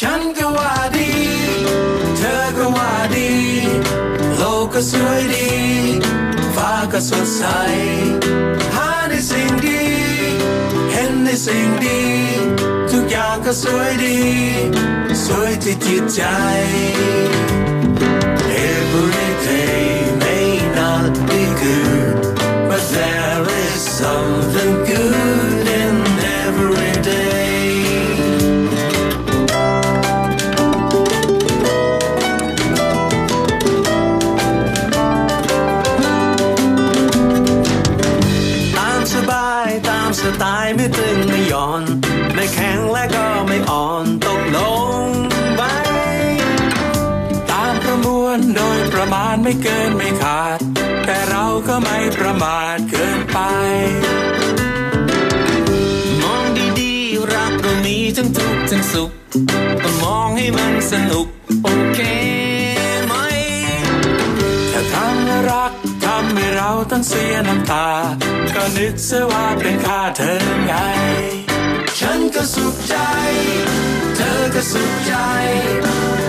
[0.00, 1.12] ฉันก็ว่าดี
[2.16, 3.32] เธอก็ว่าดี
[4.36, 5.50] โลกก็สวยดี
[6.56, 7.44] ฟ้าก็สดใส
[9.23, 9.79] หาในสิ่งดี
[11.45, 12.01] สิ่งดี
[12.91, 14.19] ทุกอย่างก็สวยดี
[15.25, 16.21] สวยที่จิตใจ
[18.73, 19.83] Every day
[20.23, 20.49] may
[20.79, 22.17] not be good
[22.69, 25.52] but there is something good
[48.56, 50.58] โดยประมาณไม่เกินไม่ขาด
[51.06, 53.38] แต่เราก็ไม่ประมาทเกินไป
[56.22, 56.44] มอง
[56.80, 59.10] ดีๆ รักก็มีทั้งทุกข์ทั้งสุข
[59.82, 61.26] ต้องมองให้มันสนุก
[61.62, 62.00] โอเค
[63.06, 63.14] ไหม
[64.72, 65.72] ถ้าทำให้รัก
[66.04, 67.88] ทำให้เราต้องเสียน้ำตา
[68.54, 70.74] ก็นึกเสียว่าเป็นค่าเธอไง
[71.98, 72.96] ฉันก็สุขใจ
[74.16, 75.14] เธอก็สุขใจ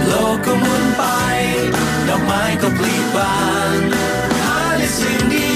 [0.08, 1.04] โลกก็หมุนไป
[2.10, 3.36] ดอกไม้ก็ปลีบา
[3.78, 3.80] น
[4.44, 5.52] หาในสิ่งดี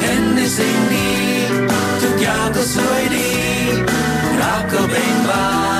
[0.00, 1.10] เห็นในสิ่งดี
[2.02, 3.30] ทุกอย่างก็สวยดี
[4.40, 5.75] รักก็เบ่งบาน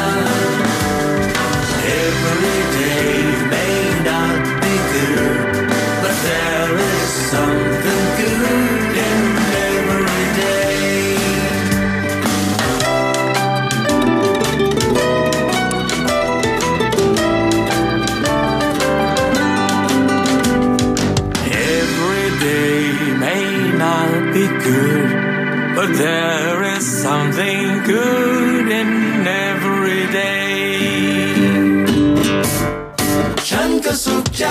[34.05, 34.47] สุขใจ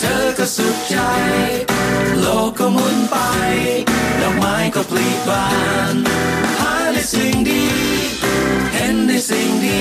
[0.00, 0.96] เธอก็สุขใจ
[2.20, 3.16] โลกก็หมุนไป
[4.20, 5.46] ดอกไม้ก็ปลีบา
[5.92, 5.94] น
[6.60, 7.64] หาในสิ่งดี
[8.74, 9.80] เห็นในสิ่งดี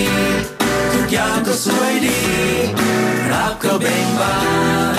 [0.93, 2.21] ทุกอย่างก็สวยดี
[3.31, 4.37] รักก็เบ่งบา
[4.95, 4.97] น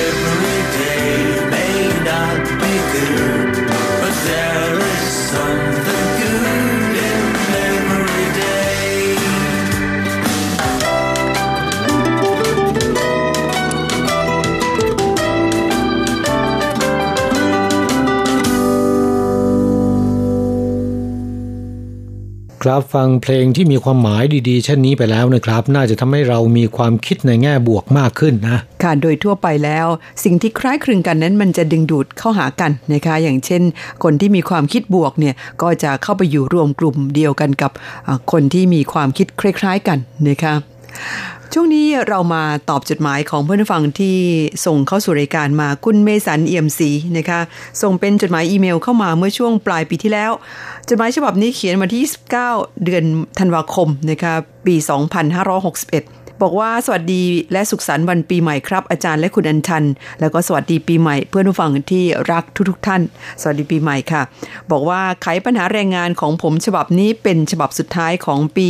[0.00, 1.08] Every day
[1.52, 1.78] may
[2.10, 3.48] not be good,
[4.00, 5.67] but there is some
[22.62, 29.86] ครับฟังเพลงที่มีความหมายดีๆ เช่นนี้ไปแล้วนะครับ น่าจะทำให้เรามีความคิดในแง่บวกมากขึ้นนะค่ะโดยทั่วไปแล้ว
[30.24, 33.62] สิ่งที่คล้ายคลึงกันนั้นมันจะดึงดูดเข้าหากันนะคะ อย่างเช่น
[34.04, 37.72] คนที่มีความคิดบวกเนี่ยก็จะเข้าไปอยู่รวมกลุ่มเดียวกันกับ
[38.32, 39.98] คนที่มีความคิดคล้าย ๆ กัน
[40.28, 40.54] นะคะ
[41.52, 44.16] ช่วงนี้เรามาตอบจดหมายของเพื่อนฟังที่
[44.66, 47.40] ส่งเข้าสู่รายการมาคุณเมสันเอี่ยมศรีนะคะ
[47.82, 50.32] ส่งเป็นจดหมายอีเมลเข้ามาเมื่อช่วงปลายปีที่แล้ว
[50.88, 52.30] จดหมายฉบับนี้เขียนมาที่ 29
[52.84, 53.04] เดือน
[53.38, 54.34] ธันวาคมนะคะ
[54.66, 54.74] ปี
[55.54, 57.22] 2561 บอกว่าสวัสดี
[57.52, 59.84] และสุขสันต์วันปีใหม่ครับ อาจารย์และคุณอัญชัน
[60.20, 63.02] แล้วก็สวัสดีปีใหม่เพื่อนผู้ฟังที่รักทุกๆทท่าน
[63.40, 64.22] สวัสดีปีใหม่ค่ะ
[64.70, 68.68] บอกว่าไขปัญหาแรงงานของผมฉบับนี้เป็นฉบับสุดท้ายของปี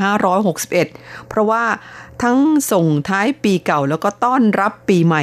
[0.00, 1.64] 2561 เพราะว่า
[2.22, 2.38] ทั้ง
[2.72, 5.22] ส่งท้ายปีเก่าแล้วก็ต้อนรับปีใหม่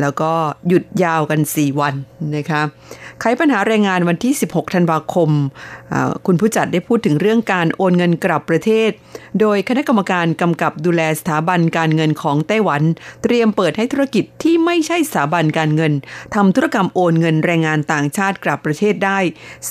[0.00, 0.32] แล้วก็
[0.68, 1.94] หยุดยาวกัน 4 วัน
[2.36, 2.62] นะคะ
[3.20, 5.30] ไขปัญหาแรงงานวันที่ 16 ธันวาคม
[6.26, 8.90] คุณผู้จัดได้พูดถึงเรื่องการโอนเงินกลับประเทศ
[9.40, 12.82] โดยคณะกรรมการกำกับดูแลสถาบันการเงินของไต้หวัน
[13.22, 15.92] เตรียมเปิดให้ธุรกิจที่ไม่ใช่สถาบันการเงิน
[16.34, 19.18] ทำธุรกรรมโอนเงินแรงงานต่างชาติกลับประเทศได้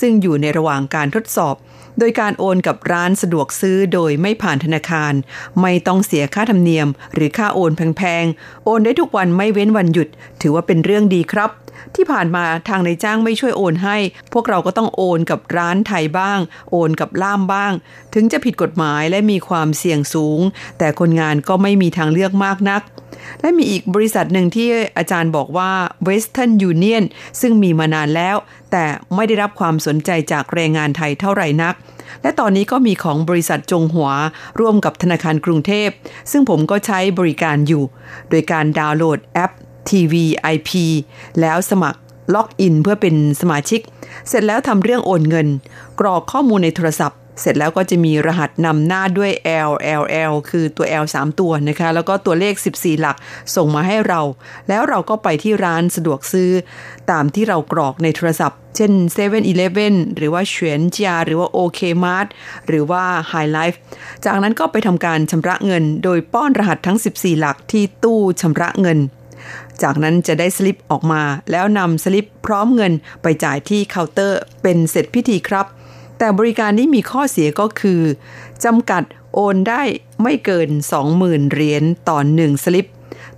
[0.00, 1.54] ซึ่งอยู่ในระหว่างการทดสอบ
[1.98, 5.12] โดยการโอนกับร้านสะดวกซื้อโดยไม่ผ่านธนาคาร
[5.60, 10.08] ไม่ต้องเสียค่าธรรมเนียม หรือค่าโอนแพงๆ โอนได้ทุกวันไม่เว้นวันหยุด
[10.40, 11.50] ถือว่าเป็นเรื่องดีครับ
[11.94, 13.96] ที่ผ่านมาทางในจ้างไม่ช่วยโอนให้
[14.32, 16.38] พวกเราก็ต้องโอนกับร้านไทยบ้าง
[16.70, 17.72] โอนกับล่ามบ้าง
[18.14, 20.40] ถึงจะผิดกฎหมายและมีความเสี่ยงสูง
[20.78, 22.82] แต่คนงานก็ไม่มีทางเลือกมากนัก
[23.40, 24.68] และมีอีกบริษัทหนึ่งที่
[24.98, 25.70] อาจารย์บอกว่า
[26.06, 27.04] Western Union
[27.40, 28.36] ซึ่งมีมานานแล้ว
[28.72, 31.74] แต่ไม่ได้รับความสนใจจากแรงงานไทยเท่าไหร่นัก
[32.22, 34.10] และตอนนี้ก็มีของบริษัทจงหัว
[34.60, 35.88] ร่วมกับธนาคารกรุงเทพ
[36.30, 37.84] ซึ่งผมก็ใช้บริการอยู่
[38.30, 39.52] โดยการดาวน์โหลดแอป
[39.88, 40.70] TVIP
[41.40, 42.00] แล้วสมัคร
[42.34, 43.80] ล็อกอินเพื่อเป็นสมาชิก
[44.28, 45.48] เสร็จแล้วทำเรื่องโอนเงิน
[46.00, 49.30] กรอกข้อมูลในโทรศัพท์ เสร็จแล้วก็จะมีรหัสนำหน้าด้วย
[49.70, 53.16] L L L คือตัว L 3 ตัวนะคะ แล้วก็ตัวเลข 14 หลัก
[53.56, 54.20] ส่งมาให้เรา
[54.68, 56.50] แล้วเราก็ไปที่ร้านสะดวกซื้อ
[57.10, 59.40] ตามที่เรากรอกในโทรศัพท์ เช่น7 e เ e ่
[59.86, 62.26] e อหรือว่าเฉวียนจาหรือว่า OK Mart
[62.68, 63.76] หรือว่า High Life
[64.24, 68.98] จากนั้นก็ไปทำการชำระเงิน โดยป้อนรหัสทั้ง 14 หลักที่ตู้ชำระเงิน
[69.82, 75.66] จากนั้นจะได้สลิปออกมา แล้วนำสลิปพร้อมเงินไปจ่ายที่เคาน์เตอร์เป็นเสร็จพิธีครับ
[76.18, 78.00] แต่บริการนี้มีข้อเสียก็คือ
[78.64, 79.02] จำกัด
[79.34, 79.82] โอนได้
[80.22, 80.68] ไม่เกิน
[81.10, 82.86] 20,000 เหรียญต่อหนึ่งสลิป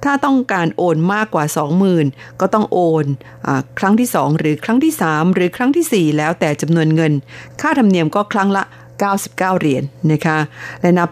[0.05, 1.45] ถ้าต้องการโอนมากกว่า
[1.93, 3.05] 20,000 ก็ต้องโอน
[3.47, 7.13] อครั้งที่ 2 หรือครั้งที่ 3 หรือครั้งที่ 4 แล้วแต่จำนวนเงิน
[7.61, 8.63] ค่าธรรมเนียมก็ครั้งละ
[9.07, 10.39] 99 เหรียญนนะคะ
[10.81, 11.09] และนับ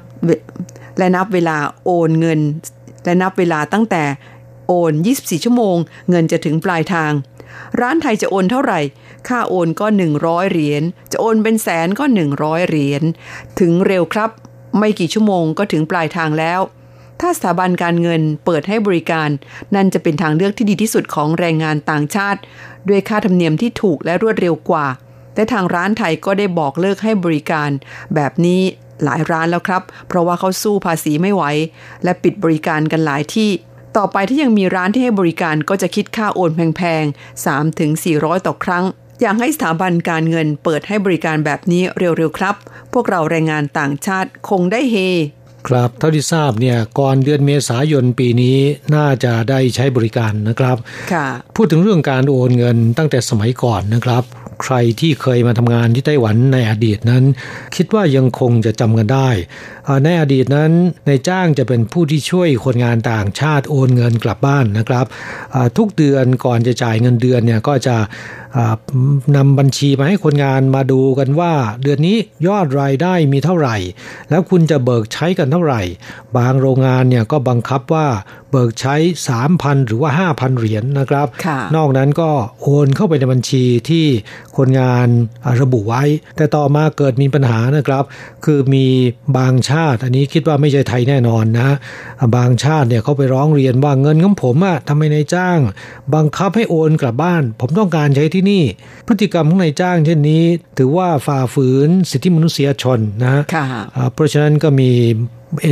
[0.98, 2.40] และนับเวลาโอนเงิน
[3.04, 4.02] และนับเวลาตั้งแต่
[4.68, 5.76] โอน 24 ชั่วโมง
[6.08, 7.12] เงินจะถึงปลายทาง
[7.80, 8.80] ร้านไทยจะโอนเท่าไหร่
[9.28, 9.86] ค่าโอนก็
[10.18, 12.04] 100 เหรียญ จะโอนเป็นแสนก็
[12.36, 13.02] 100 เหรียญ
[13.60, 14.30] ถึงเร็วครับ
[14.78, 16.60] ไม่กี่ชั่วโมงก็ถึงปลายทางแล้ว
[17.20, 19.28] ถ้าสถาบันการเงินเปิดให้บริการ
[19.74, 22.40] นั่นจะเป็นทางเลือกที่ดีที่สุดของแรงงานต่างชาติ
[22.88, 24.86] ด้วยค่าธรรมเนียมที่ถูกและรวดเร็วกว่า
[25.34, 27.70] แต่ทางร้านไทยก็ได้บอกเลิกให้บริการ
[28.14, 28.62] แบบนี้
[29.04, 31.42] หลายร้านแล้วครับ เพราะว่าเขาสู้ภาษีไม่ไหว
[32.04, 33.50] และปิดบริการกันหลายที่
[33.98, 38.84] ต่อไปที่ยังมีร้านที่ให้บริการก็จะคิดค่าโอนแพงๆ3ถึง400 ต่อครั้ง
[39.20, 42.54] อยากให้สถาบันการเงินเปิดให้บริการแบบนี้เร็วๆครับ
[42.92, 44.96] พวกเราแรงงานต่างชาติคงได้เฮ
[45.68, 48.56] ครับเท่าที่ทราบเนี่ยก่อนเดือนเมษายนปีนี้
[48.94, 50.76] น่าจะได้ใช้บริการนะครับ
[51.12, 51.26] ค่ะ
[51.56, 54.22] พูดถึงเรื่องการโอนเงินตั้งแต่สมัยก่อนนะครับ
[54.62, 57.24] ใครที่เคยมาทำงานที่ไต้หวันในอดีตนั้น
[57.76, 59.30] คิดว่ายังคงจะจำกันได้
[60.04, 60.72] ในอดีตนั้น
[61.06, 65.06] ในายจ้างจะเป็นผู้ที่ช่วยคนงานต่างชาติโอนเงินกลับบ้านนะครับ
[65.76, 67.96] ทุกเดือนก่อนจะจ่ายเงินเดือนเนี่ยก็จะ
[69.36, 73.76] นำบัญชีมาให้คนงานมาดูกันว่า เดือนนี้ยอดรายได้มีเท่าไหร่
[74.30, 75.82] แล้วคุณจะเบิกใช้กันเท่าไหร่
[76.36, 78.06] บางโรงงานเนี่ยก็บังคับว่า
[78.50, 78.94] เบิกใช้
[79.36, 82.30] 3,000 หรือว่า 5,000 เหรียญนนะครับค่ะนอกนั้นก็
[82.62, 84.06] โอนเข้าไปในบัญชีที่
[84.56, 85.08] คนงาน
[85.44, 86.02] อ่าระบุไว้
[86.36, 88.04] แต่ต่อมาเกิดมีปัญหานะครับ
[88.44, 88.86] คือมี
[89.36, 91.70] บางชาติ อันนี้คิดว่าไม่ใช่ไทยแน่นอนนะ
[92.20, 95.58] อ่าบางชาติเนี่ยเขาไปร้องเรียนว่าเงินของผมอะทำไมนายจ้าง
[96.14, 98.62] บังคับให้โอนกลับบ้าน ผมต้องการใช้ที่นี่
[99.06, 100.42] พฤติกรรมของนายจ้างเช่นนี้
[100.78, 103.64] ถือว่าฝ่าฝืนสิทธิมนุษยชนนะค่ะ
[103.96, 104.90] อ่าเพราะฉะนั้นก็มี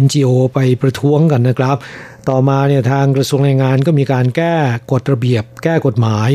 [0.02, 1.76] NGO ไปประท้วงกันนะครับ
[2.28, 4.54] ต่อมาเนี่ยทางกระทรวงแรงงานก็มีการแก้
[4.92, 6.30] กฎระเบียบ แก้กฎหมาย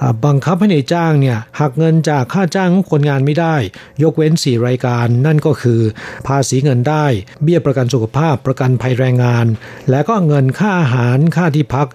[0.00, 3.56] อ่าบังคับให้ในายจ้างเนี่ยหักเงินจากค่าจ้างของคนงานไม่ได้
[4.02, 5.80] ยกเว้น 4 รายการ นั่นก็คือ
[6.26, 7.06] ภาษีเงินได้
[7.42, 9.46] เบี้ยประกันสุขภาพประกันภัยแรงงาน
[9.90, 11.88] และก็เงินค่าอาหารค่าที่พัก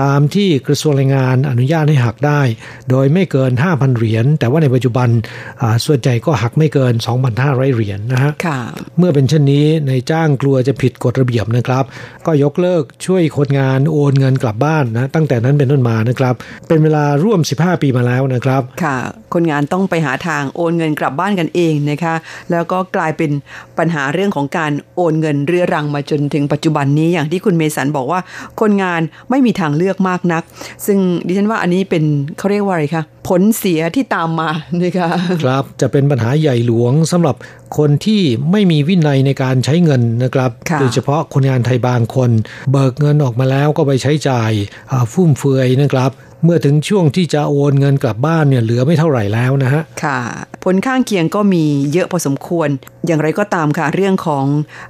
[0.00, 2.40] ตามที่กระทรวงแรงงานอนุญาตให้หักได้
[2.90, 5.08] โดยไม่เกิน 5,000 เหรียญ แต่ว่าในปัจจุบัน
[5.62, 6.94] อ่าส่วนใหญ่ก็หักไม่เกิน
[7.34, 8.60] 2,500 เหรียญนะฮะค่ะ
[8.98, 11.84] เมื่อเป็นเช่นนี้ในายจ้างกลัวจะผิดกฎระเบียบนะครับ
[12.26, 16.34] ก็ยกเลิกช่วยคนงานโอนเงินกลับบ้านนะตั้งแต่นั้นเป็นต้นมานะครับ
[16.68, 18.96] เป็นเวลาร่วม 15 ปีมาแล้วนะครับ ค่ะ
[19.34, 22.14] คนงานต้องไปหาทางโอนเงินกลับบ้านกันเองนะคะ
[22.50, 23.30] แล้วก็กลายเป็น
[23.78, 28.20] ปัญหาเรื่องของการโอนเงินเรื้อรังมาจนถึงปัจจุบันนี้อย่างที่คุณเมสันบอกว่า
[28.60, 30.42] คนงานไม่มีทางเลือกมากนัก
[30.86, 32.04] ซึ่งดิฉันว่าอันนี้เป็น
[32.38, 34.50] เขาเรียกว่าอะไรคะผลเสียที่ตามมา
[34.82, 35.08] นะคะ
[35.44, 37.36] ครับจะเป็นปัญหาใหญ่หลวงสำหรับ
[37.76, 42.30] คนที่ไม่มีวินัยในการใช้เงินนะครับค่ะโดยเฉพาะคนงานไทยบางคน
[42.70, 44.52] เบิกเงินออกมาแล้วก็ไปใช้จ่าย
[44.90, 46.12] อ่าฟุ่มเฟือยนะครับ
[46.44, 50.20] เมื่อถึงช่วงที่จะโอนเงินกลับบ้านเนี่ยเหลือไม่เท่าไหร่แล้วนะฮะ ค่ะ
[50.64, 52.68] ผลข้างเคียงก็มีเยอะพอสมควร
[53.08, 54.46] อย่างไรก็ตามค่ะ เรื่องของ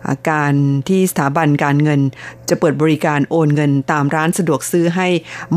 [0.09, 0.53] อาการ
[0.89, 2.01] ที่สถาบันการเงิน
[2.49, 5.09] จะเปิดบริการโอนเงินตามร้านสะดวกซื้อให้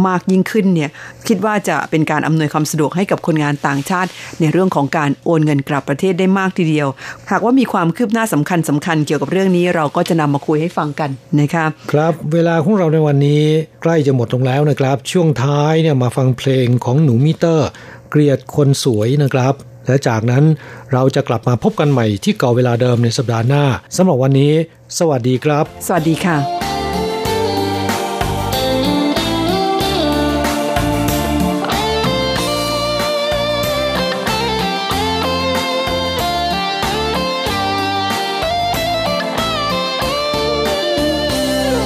[0.07, 0.89] มากยิ่งขึ้นเนี่ย
[1.27, 4.09] คิดว่าจะเป็นการอำนวยความสะดวกให้กับคนงานต่างชาติ
[4.39, 6.87] ในเรื่องของการโอนเงินกลับประเทศได้มากทีเดียว
[7.31, 11.09] หากว่ามีความคืบหน้าสำคัญสำคัญเกี่ยวกับเรื่องนี้เราก็จะนำมาคุยให้ฟังกัน
[11.39, 13.43] นะคะครับเวลาของเราในวันนี้
[13.81, 17.69] ใกล้จะหมดลงแล้วนะครับ ช่วงท้ายเนี่ยมาฟังเพลงของหนูมิเตอร์
[18.09, 19.55] เกลียดคนสวยนะครับ
[19.87, 20.43] และจากนั้น
[20.91, 23.63] เราจะกลับมาพบกันใหม่ที่เก่าเวลาเดิมในสัปดาห์หน้า
[23.95, 24.53] สำหรับวันนี้
[24.99, 26.37] สวัสดีครับ สวัสดีค่ะ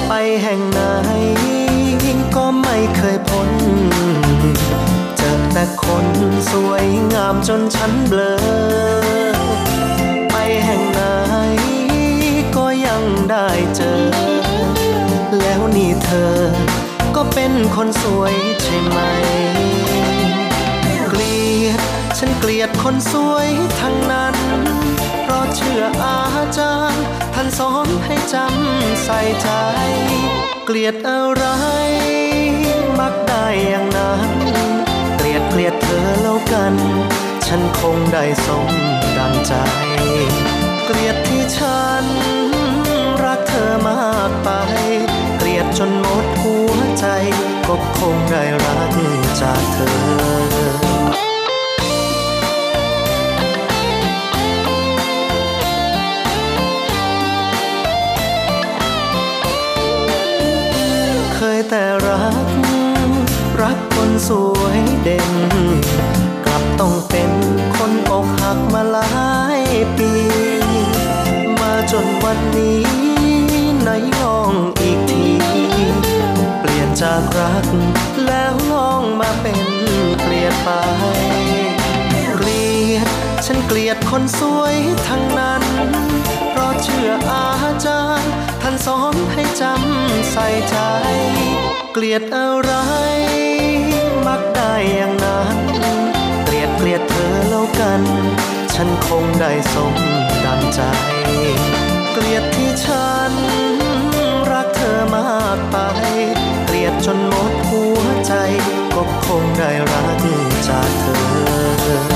[0.08, 0.80] ไปแห่งไหน
[2.36, 3.50] ก็ไม่เคยพ้น
[5.16, 6.06] เจอแต่คน
[6.50, 6.65] สวย
[7.14, 8.34] งามจนฉันเบลอ
[10.30, 11.00] ไปแห่งไหน
[12.56, 14.00] ก็ยังได้เจอ
[15.38, 16.36] แล้วนี่เธอ
[17.16, 18.98] ก็เป็นคนสวยใช่ไหม
[21.08, 21.80] เกลียด
[22.18, 23.48] ฉันเกลียดคนสวย
[23.80, 24.36] ทั้งนั้น
[25.22, 26.20] เพราะเชื่ออา
[26.58, 29.48] จารย์ ท่านสอนให้จำใส่ใจ
[30.66, 31.44] เกลียดอะไร
[32.98, 33.86] มักได้อย่าง
[36.52, 36.74] กัน
[37.46, 38.70] ฉันคงได้สม
[39.18, 39.52] ดังใจ
[40.84, 42.04] เกลียดที่ฉัน
[43.22, 44.48] รักเธอมากไป
[45.36, 47.06] เกลียดจนหมดหัวใจ
[47.66, 48.96] ก็คงได้รัก
[49.40, 84.76] จากเธอียดคนสวย
[85.08, 85.62] ทั้งนั้น
[86.50, 87.44] เพราะเชื่ออา
[87.84, 88.32] จารย์
[88.62, 90.76] ท่านสอนให้จำใส่ใจ
[91.92, 92.72] เกลียดอะไร
[94.26, 95.56] มักได้อย่างนั้น
[96.44, 98.02] เกลียดเกลียดเธอแล้วกัน
[98.74, 99.94] ฉันคงได้สม
[100.44, 100.80] ดังใจ
[102.12, 103.32] เกลียดที่ฉัน
[104.50, 105.76] รักเธอมากไป
[106.64, 108.32] เกลียดจนหมดหัวใจ
[108.94, 110.22] ก็คงได้รัก
[110.68, 111.04] จากเธ
[112.12, 112.15] อ